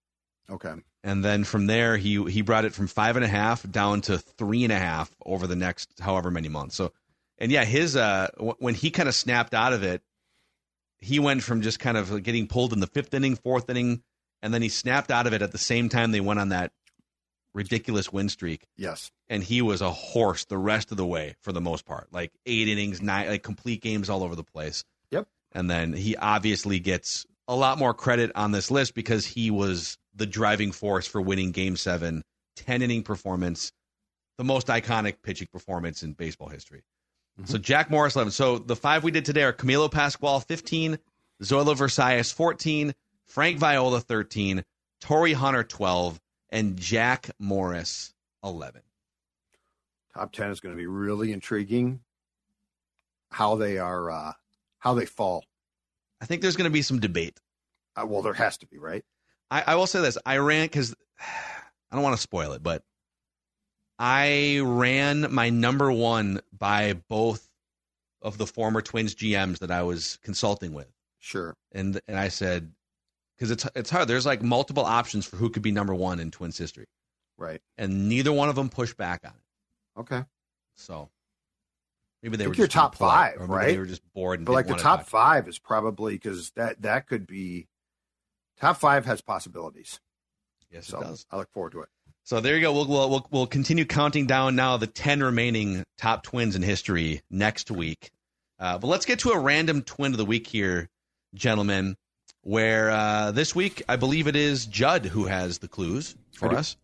okay, 0.49 0.73
And 1.03 1.23
then 1.23 1.43
from 1.43 1.67
there, 1.67 1.97
he 1.97 2.23
he 2.29 2.41
brought 2.41 2.65
it 2.65 2.73
from 2.73 2.87
five 2.87 3.15
and 3.15 3.23
a 3.25 3.27
half 3.29 3.69
down 3.69 4.01
to 4.01 4.17
three 4.17 4.63
and 4.63 4.73
a 4.73 4.77
half 4.79 5.15
over 5.25 5.47
the 5.47 5.55
next 5.55 5.89
however 5.99 6.29
many 6.31 6.49
months. 6.49 6.75
So, 6.75 6.91
and 7.37 7.51
yeah, 7.51 7.63
his 7.63 7.95
uh, 7.95 8.27
w- 8.35 8.55
when 8.59 8.75
he 8.75 8.91
kind 8.91 9.07
of 9.09 9.15
snapped 9.15 9.53
out 9.53 9.73
of 9.73 9.83
it, 9.83 10.01
he 10.99 11.19
went 11.19 11.41
from 11.43 11.61
just 11.61 11.79
kind 11.79 11.97
of 11.97 12.21
getting 12.23 12.47
pulled 12.47 12.73
in 12.73 12.79
the 12.79 12.87
fifth 12.87 13.13
inning, 13.13 13.35
fourth 13.35 13.69
inning, 13.69 14.03
and 14.41 14.53
then 14.53 14.61
he 14.61 14.69
snapped 14.69 15.09
out 15.09 15.25
of 15.27 15.33
it 15.33 15.41
at 15.41 15.51
the 15.51 15.57
same 15.57 15.89
time 15.89 16.11
they 16.11 16.21
went 16.21 16.39
on 16.39 16.49
that 16.49 16.71
ridiculous 17.53 18.11
win 18.13 18.29
streak. 18.29 18.65
yes, 18.77 19.11
And 19.29 19.43
he 19.43 19.61
was 19.61 19.81
a 19.81 19.91
horse 19.91 20.45
the 20.45 20.57
rest 20.57 20.91
of 20.91 20.97
the 20.97 21.05
way 21.05 21.35
for 21.41 21.51
the 21.51 21.59
most 21.61 21.85
part, 21.85 22.07
like 22.11 22.31
eight 22.45 22.67
innings, 22.67 23.01
nine, 23.01 23.27
like 23.29 23.43
complete 23.43 23.81
games 23.81 24.09
all 24.09 24.23
over 24.23 24.35
the 24.35 24.43
place. 24.43 24.83
Yep. 25.53 25.59
And 25.59 25.69
then 25.69 25.93
he 25.93 26.15
obviously 26.15 26.79
gets 26.79 27.25
a 27.47 27.55
lot 27.55 27.77
more 27.77 27.93
credit 27.93 28.31
on 28.35 28.51
this 28.51 28.71
list 28.71 28.93
because 28.95 29.25
he 29.25 29.51
was 29.51 29.97
the 30.15 30.25
driving 30.25 30.71
force 30.71 31.07
for 31.07 31.21
winning 31.21 31.51
game 31.51 31.75
seven, 31.75 32.23
10 32.55 32.81
inning 32.81 33.03
performance, 33.03 33.71
the 34.37 34.43
most 34.43 34.67
iconic 34.67 35.15
pitching 35.23 35.47
performance 35.51 36.03
in 36.03 36.13
baseball 36.13 36.49
history. 36.49 36.83
So 37.45 37.57
Jack 37.57 37.89
Morris, 37.89 38.15
11. 38.15 38.31
So 38.31 38.59
the 38.59 38.75
five 38.75 39.03
we 39.03 39.11
did 39.11 39.25
today 39.25 39.43
are 39.43 39.53
Camilo 39.53 39.91
Pascual, 39.91 40.39
15, 40.41 40.99
Zoilo 41.41 41.75
Versalles, 41.75 42.31
14, 42.31 42.93
Frank 43.25 43.57
Viola, 43.57 43.99
13, 43.99 44.63
Torii 44.99 45.33
Hunter, 45.33 45.63
12, 45.63 46.19
and 46.49 46.77
Jack 46.77 47.31
Morris, 47.39 48.13
11. 48.43 48.81
top 50.13 50.31
10 50.31 50.51
is 50.51 50.59
going 50.59 50.75
to 50.75 50.79
be 50.79 50.87
really 50.87 51.31
intriguing. 51.31 52.01
How 53.29 53.55
they 53.55 53.77
are, 53.77 54.11
uh, 54.11 54.33
how 54.81 54.93
they 54.93 55.05
fall. 55.05 55.45
I 56.21 56.25
think 56.25 56.41
there's 56.41 56.55
going 56.57 56.69
to 56.69 56.73
be 56.73 56.81
some 56.83 56.99
debate. 56.99 57.39
Uh, 57.95 58.05
well, 58.05 58.21
there 58.21 58.33
has 58.33 58.57
to 58.57 58.67
be, 58.67 58.77
right? 58.77 59.03
I, 59.49 59.63
I 59.67 59.75
will 59.75 59.87
say 59.87 60.01
this: 60.01 60.17
I 60.25 60.37
ran 60.37 60.65
because 60.65 60.93
I 61.19 61.95
don't 61.95 62.03
want 62.03 62.15
to 62.15 62.21
spoil 62.21 62.51
it, 62.51 62.61
but 62.61 62.83
I 63.99 64.59
ran 64.63 65.33
my 65.33 65.49
number 65.49 65.91
one 65.91 66.41
by 66.57 66.93
both 67.07 67.47
of 68.21 68.37
the 68.37 68.47
former 68.47 68.81
Twins 68.81 69.15
GMs 69.15 69.59
that 69.59 69.71
I 69.71 69.83
was 69.83 70.17
consulting 70.23 70.73
with, 70.73 70.91
Sure. 71.19 71.55
and 71.71 71.99
and 72.07 72.17
I 72.17 72.27
said 72.29 72.71
because 73.37 73.51
it's 73.51 73.67
it's 73.75 73.89
hard. 73.89 74.07
There's 74.07 74.25
like 74.25 74.41
multiple 74.41 74.85
options 74.85 75.25
for 75.25 75.35
who 75.37 75.49
could 75.49 75.63
be 75.63 75.71
number 75.71 75.93
one 75.93 76.19
in 76.19 76.31
Twins 76.31 76.57
history, 76.57 76.85
Right. 77.37 77.61
and 77.77 78.07
neither 78.09 78.31
one 78.31 78.49
of 78.49 78.55
them 78.55 78.69
pushed 78.69 78.97
back 78.97 79.21
on 79.25 79.31
it. 79.31 79.99
Okay. 80.01 80.23
So 80.75 81.09
maybe 82.21 82.37
they 82.37 82.45
I 82.45 82.47
were 82.47 82.53
think 82.53 82.57
you're 82.59 82.67
just 82.67 82.75
being 82.75 82.81
top 82.81 82.95
five, 82.95 83.49
right? 83.49 83.67
They 83.67 83.77
were 83.77 83.85
just 83.85 84.01
bored. 84.13 84.39
And 84.39 84.45
But 84.45 84.53
like 84.53 84.67
the 84.67 84.75
top 84.75 85.07
five 85.07 85.47
is 85.47 85.59
probably 85.59 86.13
because 86.13 86.51
that 86.51 86.81
that 86.81 87.07
could 87.07 87.27
be 87.27 87.67
top 88.59 88.77
five 88.77 89.05
has 89.05 89.21
possibilities. 89.21 89.99
Yes, 90.71 90.87
So 90.87 90.99
it 90.99 91.03
does. 91.03 91.25
I 91.31 91.37
look 91.37 91.51
forward 91.51 91.73
to 91.73 91.81
it. 91.81 91.89
So 92.23 92.39
there 92.39 92.55
you 92.55 92.61
go. 92.61 92.71
We'll, 92.71 92.87
we'll 92.87 93.09
we'll 93.09 93.27
we'll 93.31 93.47
continue 93.47 93.85
counting 93.85 94.27
down 94.27 94.55
now 94.55 94.77
the 94.77 94.87
ten 94.87 95.21
remaining 95.21 95.83
top 95.97 96.23
twins 96.23 96.55
in 96.55 96.61
history 96.61 97.21
next 97.29 97.71
week. 97.71 98.11
Uh, 98.59 98.77
but 98.77 98.87
let's 98.87 99.05
get 99.05 99.19
to 99.19 99.31
a 99.31 99.39
random 99.39 99.81
twin 99.81 100.11
of 100.11 100.17
the 100.17 100.25
week 100.25 100.47
here, 100.47 100.87
gentlemen. 101.33 101.95
Where 102.43 102.89
uh, 102.89 103.31
this 103.31 103.55
week 103.55 103.83
I 103.89 103.97
believe 103.97 104.27
it 104.27 104.35
is 104.35 104.65
Judd 104.65 105.05
who 105.05 105.25
has 105.25 105.59
the 105.59 105.67
clues 105.67 106.15
for 106.33 106.53
us. 106.53 106.75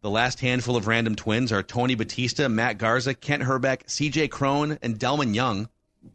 The 0.00 0.10
last 0.10 0.40
handful 0.40 0.76
of 0.76 0.86
random 0.86 1.16
twins 1.16 1.50
are 1.50 1.62
Tony 1.62 1.96
Batista, 1.96 2.48
Matt 2.48 2.78
Garza, 2.78 3.14
Kent 3.14 3.42
Hrbek, 3.42 3.90
C.J. 3.90 4.28
Cron, 4.28 4.78
and 4.80 4.98
Delmon 4.98 5.34
Young. 5.34 5.68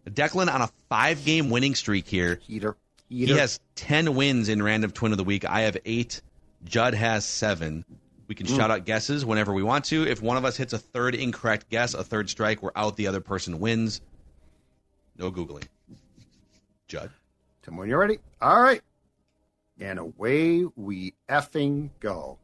Declan 0.09 0.53
on 0.53 0.61
a 0.61 0.69
five-game 0.89 1.49
winning 1.49 1.75
streak 1.75 2.07
here. 2.07 2.39
Heater. 2.43 2.77
He 3.09 3.27
has 3.31 3.59
10 3.75 4.15
wins 4.15 4.49
in 4.49 4.63
Random 4.63 4.91
Twin 4.91 5.11
of 5.11 5.17
the 5.17 5.23
Week. 5.23 5.45
I 5.45 5.61
have 5.61 5.77
eight. 5.85 6.21
Judd 6.63 6.93
has 6.93 7.25
seven. 7.25 7.85
We 8.27 8.35
can 8.35 8.47
hmm. 8.47 8.55
shout 8.55 8.71
out 8.71 8.85
guesses 8.85 9.25
whenever 9.25 9.53
we 9.53 9.63
want 9.63 9.85
to. 9.85 10.07
If 10.07 10.21
one 10.21 10.37
of 10.37 10.45
us 10.45 10.57
hits 10.57 10.73
a 10.73 10.79
third 10.79 11.13
incorrect 11.13 11.69
guess, 11.69 11.93
a 11.93 12.03
third 12.03 12.29
strike, 12.29 12.63
we're 12.63 12.71
out. 12.75 12.95
The 12.95 13.07
other 13.07 13.19
person 13.19 13.59
wins. 13.59 14.01
No 15.17 15.29
Googling. 15.29 15.67
Judd. 16.87 17.11
Tim, 17.61 17.77
when 17.77 17.89
you're 17.89 17.99
ready. 17.99 18.19
All 18.41 18.61
right. 18.61 18.81
And 19.79 19.99
away 19.99 20.65
we 20.75 21.13
effing 21.29 21.89
go. 21.99 22.39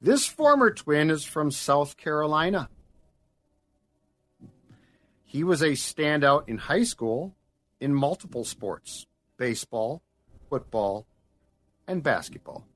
This 0.00 0.26
former 0.26 0.70
twin 0.70 1.10
is 1.10 1.24
from 1.24 1.50
South 1.50 1.96
Carolina. 1.96 2.68
He 5.24 5.42
was 5.42 5.62
a 5.62 5.70
standout 5.70 6.48
in 6.48 6.58
high 6.58 6.84
school 6.84 7.34
in 7.80 7.94
multiple 7.94 8.44
sports 8.44 9.06
baseball, 9.38 10.02
football, 10.48 11.06
and 11.86 12.02
basketball. 12.02 12.66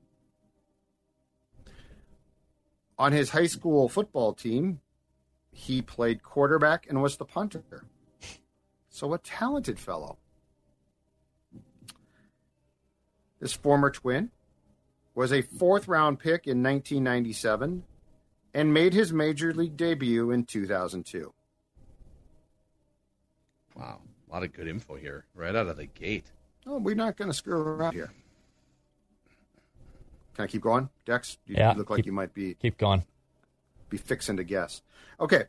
On 2.97 3.11
his 3.11 3.31
high 3.31 3.47
school 3.47 3.89
football 3.89 4.33
team, 4.33 4.79
he 5.51 5.81
played 5.81 6.23
quarterback 6.23 6.87
and 6.87 7.01
was 7.01 7.17
the 7.17 7.25
punter. 7.25 7.63
So, 8.89 9.13
a 9.13 9.17
talented 9.17 9.79
fellow. 9.79 10.17
This 13.39 13.53
former 13.53 13.89
twin 13.89 14.29
was 15.15 15.31
a 15.33 15.41
fourth 15.41 15.87
round 15.87 16.19
pick 16.19 16.47
in 16.47 16.63
1997 16.63 17.83
and 18.53 18.73
made 18.73 18.93
his 18.93 19.11
major 19.13 19.53
league 19.53 19.77
debut 19.77 20.31
in 20.31 20.45
2002. 20.45 21.33
Wow. 23.75 24.01
A 24.29 24.33
lot 24.33 24.43
of 24.43 24.53
good 24.53 24.67
info 24.67 24.95
here 24.95 25.25
right 25.35 25.55
out 25.55 25.67
of 25.67 25.77
the 25.77 25.85
gate. 25.85 26.25
Oh, 26.65 26.77
we're 26.77 26.95
not 26.95 27.17
going 27.17 27.29
to 27.29 27.33
screw 27.35 27.59
around 27.59 27.93
here. 27.93 28.11
Can 30.35 30.43
I 30.45 30.47
keep 30.47 30.61
going, 30.61 30.89
Dex? 31.05 31.37
You 31.45 31.55
Yeah, 31.57 31.73
look 31.73 31.89
like 31.89 31.97
keep- 31.97 32.05
you 32.05 32.11
might 32.13 32.33
be 32.33 32.53
Keep 32.55 32.77
going. 32.77 33.03
be 33.89 33.97
fixing 33.97 34.37
to 34.37 34.43
guess. 34.43 34.81
Okay. 35.19 35.45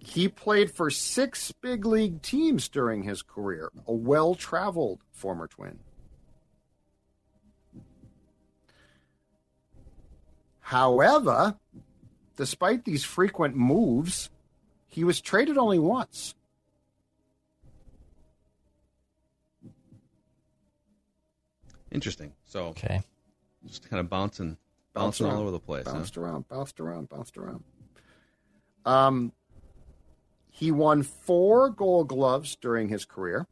He 0.00 0.28
played 0.28 0.70
for 0.70 0.90
six 0.90 1.50
big 1.52 1.84
league 1.84 2.22
teams 2.22 2.68
during 2.68 3.02
his 3.02 3.22
career, 3.22 3.70
a 3.86 3.92
well 3.92 4.34
traveled 4.34 5.02
former 5.10 5.46
twin. 5.48 5.80
However, 10.68 11.56
despite 12.36 12.84
these 12.84 13.02
frequent 13.02 13.56
moves, 13.56 14.28
he 14.86 15.02
was 15.02 15.18
traded 15.18 15.56
only 15.56 15.78
once. 15.78 16.34
Interesting. 21.90 22.34
So 22.44 22.66
Okay. 22.66 23.00
Just 23.64 23.88
kind 23.88 23.98
of 23.98 24.10
bouncing, 24.10 24.58
Bounced 24.92 25.20
bouncing 25.20 25.26
all 25.34 25.40
over 25.40 25.50
the 25.50 25.58
place. 25.58 25.86
huh? 25.86 25.94
Bounced 25.94 26.18
around, 26.18 26.48
bounced 26.48 26.80
around, 26.80 27.08
bounced 27.08 27.38
around. 27.38 27.64
Um, 28.84 29.32
he 30.50 30.70
won 30.70 31.02
four 31.02 31.70
Gold 31.70 32.08
Gloves 32.08 32.56
during 32.56 32.90
his 32.90 33.06
career. 33.06 33.46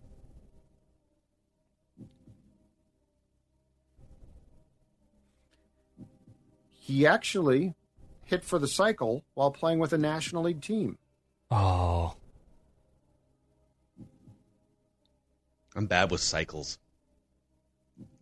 He 6.97 7.07
actually 7.07 7.75
hit 8.25 8.43
for 8.43 8.59
the 8.59 8.67
cycle 8.67 9.23
while 9.35 9.51
playing 9.51 9.81
with 9.81 9.93
a 9.93 9.99
National 9.99 10.45
League 10.45 10.63
team. 10.63 10.97
Oh, 11.51 12.17
I'm 15.75 15.85
bad 15.85 16.11
with 16.11 16.23
cycles. 16.23 16.79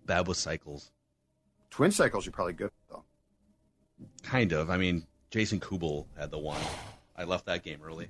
Bad 0.07 0.27
with 0.27 0.39
cycles. 0.39 0.91
Twin 1.71 1.93
cycles, 1.93 2.27
you're 2.27 2.33
probably 2.33 2.55
good 2.55 2.73
though. 2.91 3.05
Kind 4.25 4.51
of. 4.51 4.71
I 4.71 4.77
mean, 4.77 5.07
Jason 5.31 5.61
Kubel 5.61 6.09
had 6.19 6.33
the 6.33 6.39
one. 6.41 6.61
I 7.17 7.23
left 7.23 7.47
that 7.47 7.63
game 7.63 7.79
early. 7.81 8.09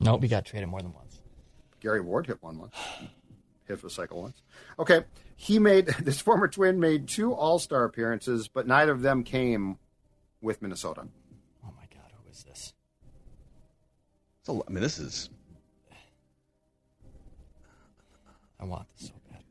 nope, 0.00 0.22
he 0.22 0.28
got 0.30 0.46
traded 0.46 0.70
more 0.70 0.80
than 0.80 0.94
once. 0.94 1.20
Gary 1.80 2.00
Ward 2.00 2.28
hit 2.28 2.42
one 2.42 2.58
once. 2.58 2.74
Hit 3.66 3.80
for 3.80 3.86
the 3.86 3.90
cycle 3.90 4.22
once. 4.22 4.42
Okay. 4.78 5.02
He 5.36 5.58
made 5.58 5.86
this 6.02 6.20
former 6.20 6.48
twin 6.48 6.80
made 6.80 7.08
two 7.08 7.32
all 7.32 7.58
star 7.58 7.84
appearances, 7.84 8.48
but 8.48 8.66
neither 8.66 8.92
of 8.92 9.02
them 9.02 9.22
came 9.24 9.78
with 10.40 10.62
Minnesota. 10.62 11.06
Oh 11.64 11.72
my 11.76 11.86
God, 11.92 12.10
who 12.22 12.30
is 12.30 12.44
this? 12.44 12.72
It's 14.40 14.48
a 14.48 14.52
I 14.52 14.72
mean, 14.72 14.82
this 14.82 14.98
is 14.98 15.30
I 18.58 18.64
want 18.64 18.88
this 18.96 19.08
so 19.08 19.14
bad. 19.30 19.42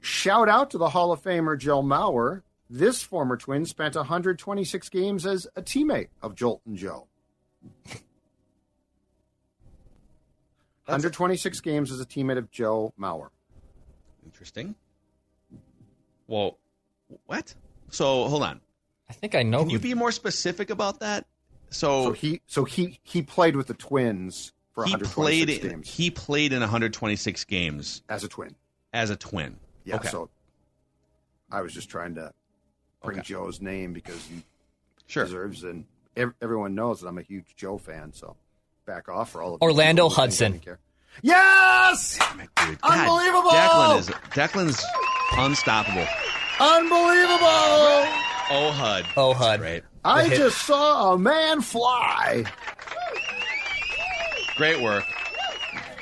Shout 0.00 0.48
out 0.48 0.70
to 0.70 0.78
the 0.78 0.88
Hall 0.88 1.12
of 1.12 1.22
Famer 1.22 1.58
Joe 1.58 1.82
Mauer. 1.82 2.42
This 2.70 3.02
former 3.02 3.36
twin 3.36 3.66
spent 3.66 3.94
126 3.94 4.88
games 4.88 5.26
as 5.26 5.46
a 5.56 5.62
teammate 5.62 6.08
of 6.22 6.34
Jolton 6.34 6.74
Joe. 6.74 7.08
126 10.88 11.60
games 11.60 11.92
as 11.92 12.00
a 12.00 12.06
teammate 12.06 12.38
of 12.38 12.50
Joe 12.50 12.92
Mauer. 12.98 13.28
interesting. 14.24 14.74
Well, 16.26 16.58
what? 17.26 17.54
So 17.90 18.28
hold 18.28 18.42
on. 18.42 18.60
I 19.08 19.12
think 19.14 19.34
I 19.34 19.42
know 19.42 19.58
Can 19.60 19.68
who. 19.68 19.72
you 19.74 19.78
be 19.78 19.94
more 19.94 20.12
specific 20.12 20.70
about 20.70 21.00
that? 21.00 21.26
So, 21.70 22.04
So 22.04 22.12
he 22.12 22.40
so 22.46 22.64
he 22.64 22.98
he 23.02 23.22
played 23.22 23.56
with 23.56 23.66
the 23.66 23.74
Twins 23.74 24.52
for 24.74 24.84
he 24.84 24.92
126 24.92 25.58
played. 25.58 25.70
games 25.70 25.88
He 25.90 26.10
played 26.10 26.52
in 26.52 26.60
126 26.60 27.44
games 27.44 28.02
as 28.08 28.24
a 28.24 28.28
twin. 28.28 28.54
as 28.92 29.10
a 29.10 29.16
twin. 29.16 29.58
Yeah, 29.84 29.96
Okay. 29.96 30.08
so 30.08 30.28
I 31.50 31.62
was 31.62 31.72
just 31.72 31.88
trying 31.88 32.14
to 32.16 32.32
bring 33.02 33.18
Okay. 33.18 33.26
Joe's 33.26 33.60
name 33.60 33.92
because 33.92 34.22
he 34.26 34.42
Sure. 35.06 35.24
deserves 35.24 35.64
and 35.64 35.86
ev- 36.16 36.34
everyone 36.42 36.74
knows 36.74 37.00
that 37.00 37.08
I'm 37.08 37.16
a 37.18 37.22
huge 37.22 37.54
Joe 37.56 37.78
fan. 37.78 38.12
So 38.12 38.36
back 38.88 39.08
off 39.08 39.30
for 39.30 39.42
all 39.42 39.54
of 39.54 39.62
Orlando 39.62 40.08
people 40.08 40.10
who 40.10 40.14
think 40.14 40.18
I 40.18 40.22
Hudson. 40.22 40.52
didn't 40.52 40.64
care. 40.64 40.78
Yes, 41.22 42.18
Dude, 42.66 42.78
Unbelievable! 42.82 43.50
Declan 43.50 43.98
is 43.98 44.08
Declan's 44.30 44.84
unstoppable. 45.36 46.06
unbelievable! 46.58 48.08
Oh 48.50 48.72
Hud. 48.74 49.06
Oh, 49.16 49.34
Hud. 49.34 49.60
Great. 49.60 49.84
I 50.04 50.24
hit- 50.24 50.38
just 50.38 50.58
saw 50.66 51.12
a 51.12 51.18
man 51.18 51.60
fly. 51.60 52.44
Great 54.56 54.80
work. 54.80 55.04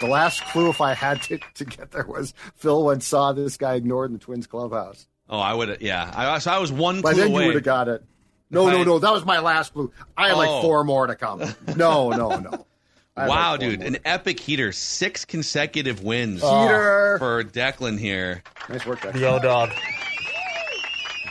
The 0.01 0.07
last 0.07 0.43
clue, 0.47 0.69
if 0.69 0.81
I 0.81 0.95
had 0.95 1.23
to, 1.23 1.39
to 1.55 1.65
get 1.65 1.91
there, 1.91 2.05
was 2.07 2.35
Phil 2.57 2.85
once 2.85 3.07
saw 3.07 3.33
this 3.33 3.57
guy 3.57 3.75
ignored 3.75 4.11
in 4.11 4.13
the 4.13 4.19
Twins 4.23 4.47
clubhouse. 4.47 5.07
Oh, 5.29 5.39
I 5.39 5.55
would. 5.55 5.79
Yeah. 5.81 6.11
I, 6.15 6.39
so 6.39 6.51
I 6.53 6.59
was 6.59 6.71
one 6.71 7.01
By 7.01 7.13
clue 7.15 7.23
then 7.23 7.33
you 7.33 7.47
would 7.47 7.55
have 7.55 7.65
got 7.65 7.89
it. 7.89 8.05
No, 8.51 8.69
If 8.69 8.75
no, 8.75 8.81
I- 8.81 8.85
no. 8.85 8.99
That 8.99 9.13
was 9.13 9.25
my 9.25 9.41
last 9.41 9.73
clue. 9.73 9.91
I 10.17 10.29
had 10.29 10.35
Oh. 10.35 10.39
like 10.39 10.63
four 10.63 10.85
more 10.85 11.07
to 11.07 11.17
come. 11.17 11.43
No, 11.77 12.11
no, 12.11 12.39
no. 12.39 12.67
I 13.17 13.29
Wow, 13.29 13.53
like 13.53 13.61
dude, 13.61 13.79
more. 13.81 13.89
an 13.89 13.99
epic 14.05 14.39
heater. 14.41 14.73
Six 14.73 15.25
consecutive 15.25 16.03
wins 16.03 16.41
Peter. 16.43 17.17
for 17.19 17.43
Declan 17.45 17.99
here. 17.99 18.43
Nice 18.69 18.85
work, 18.85 19.01
Declan. 19.01 19.13
The 19.15 19.27
O 19.27 19.39
dog. 19.39 19.71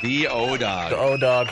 The 0.01 0.27
O 0.27 0.57
dog. 0.57 0.89
The 0.91 0.97
O 0.97 1.17
dog. 1.17 1.47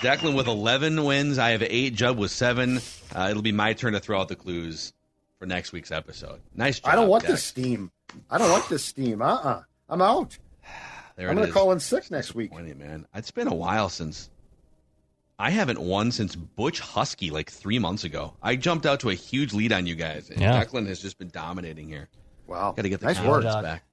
Declan 0.00 0.34
with 0.36 0.46
11 0.48 1.04
wins. 1.04 1.38
I 1.38 1.50
have 1.50 1.62
eight. 1.62 1.94
Judd 1.94 2.16
with 2.18 2.30
seven. 2.30 2.80
Uh, 3.14 3.28
it'll 3.30 3.42
be 3.42 3.52
my 3.52 3.72
turn 3.72 3.92
to 3.92 4.00
throw 4.00 4.20
out 4.20 4.28
the 4.28 4.36
clues 4.36 4.92
for 5.38 5.46
next 5.46 5.72
week's 5.72 5.92
episode. 5.92 6.40
Nice 6.54 6.80
job. 6.80 6.92
I 6.92 6.96
don't 6.96 7.08
want 7.08 7.22
Dex. 7.22 7.32
this 7.34 7.44
steam. 7.44 7.90
I 8.30 8.38
don't 8.38 8.50
want 8.50 8.68
this 8.68 8.84
steam. 8.84 9.22
Uh 9.22 9.34
uh-uh. 9.34 9.62
I'm 9.88 10.02
out. 10.02 10.38
There 11.14 11.28
I'm 11.28 11.36
going 11.36 11.46
to 11.46 11.52
call 11.52 11.72
in 11.72 11.78
sick 11.78 12.10
next 12.10 12.34
week. 12.34 12.50
Disappointing, 12.52 12.78
man. 12.78 13.06
It's 13.14 13.30
been 13.30 13.46
a 13.46 13.54
while 13.54 13.90
since 13.90 14.30
I 15.42 15.50
haven't 15.50 15.80
won 15.80 16.12
since 16.12 16.36
Butch 16.36 16.80
Huskey 16.80 17.32
like 17.32 17.50
three 17.50 17.80
months 17.80 18.04
ago. 18.04 18.34
I 18.40 18.54
jumped 18.54 18.86
out 18.86 19.00
to 19.00 19.10
a 19.10 19.14
huge 19.14 19.52
lead 19.52 19.72
on 19.72 19.86
you 19.86 19.96
guys, 19.96 20.30
and 20.30 20.40
Yeah. 20.40 20.62
Declan 20.62 20.86
has 20.86 21.02
just 21.02 21.18
been 21.18 21.30
dominating 21.30 21.88
here. 21.88 22.08
Wow. 22.46 22.70
Got 22.76 22.82
to 22.82 22.88
get 22.88 23.00
the 23.00 23.06
nice 23.06 23.16
confidence 23.16 23.52
work. 23.52 23.64
Back. 23.64 23.84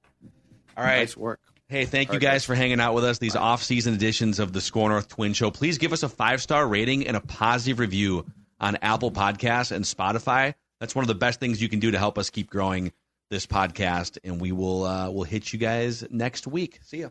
All 0.76 0.84
right. 0.84 0.98
Nice 1.00 1.16
work. 1.16 1.40
Hey, 1.66 1.86
thank 1.86 2.12
you 2.12 2.20
guys 2.20 2.34
guys. 2.34 2.44
for 2.44 2.54
hanging 2.54 2.78
out 2.78 2.94
with 2.94 3.04
us. 3.04 3.18
These 3.18 3.34
off-season 3.34 3.94
editions 3.94 4.38
of 4.38 4.52
the 4.52 4.60
SKOR 4.60 4.90
North 4.90 5.08
Twin 5.08 5.32
Show. 5.32 5.50
Please 5.50 5.78
give 5.78 5.92
us 5.92 6.04
a 6.04 6.08
five-star 6.08 6.68
rating 6.68 7.08
and 7.08 7.16
a 7.16 7.20
positive 7.20 7.80
review 7.80 8.26
on 8.60 8.76
Apple 8.80 9.10
Podcasts 9.10 9.72
and 9.72 9.84
Spotify. 9.84 10.54
That's 10.78 10.94
one 10.94 11.02
of 11.02 11.08
the 11.08 11.16
best 11.16 11.40
things 11.40 11.60
you 11.60 11.68
can 11.68 11.80
do 11.80 11.90
to 11.90 11.98
help 11.98 12.16
us 12.16 12.30
keep 12.30 12.48
growing 12.48 12.92
this 13.28 13.46
podcast. 13.46 14.18
And 14.22 14.40
we 14.40 14.52
will 14.52 14.84
uh, 14.84 15.10
we'll 15.10 15.24
hit 15.24 15.52
you 15.52 15.58
guys 15.58 16.04
next 16.10 16.46
week. 16.46 16.78
See 16.84 16.98
ya. 17.00 17.08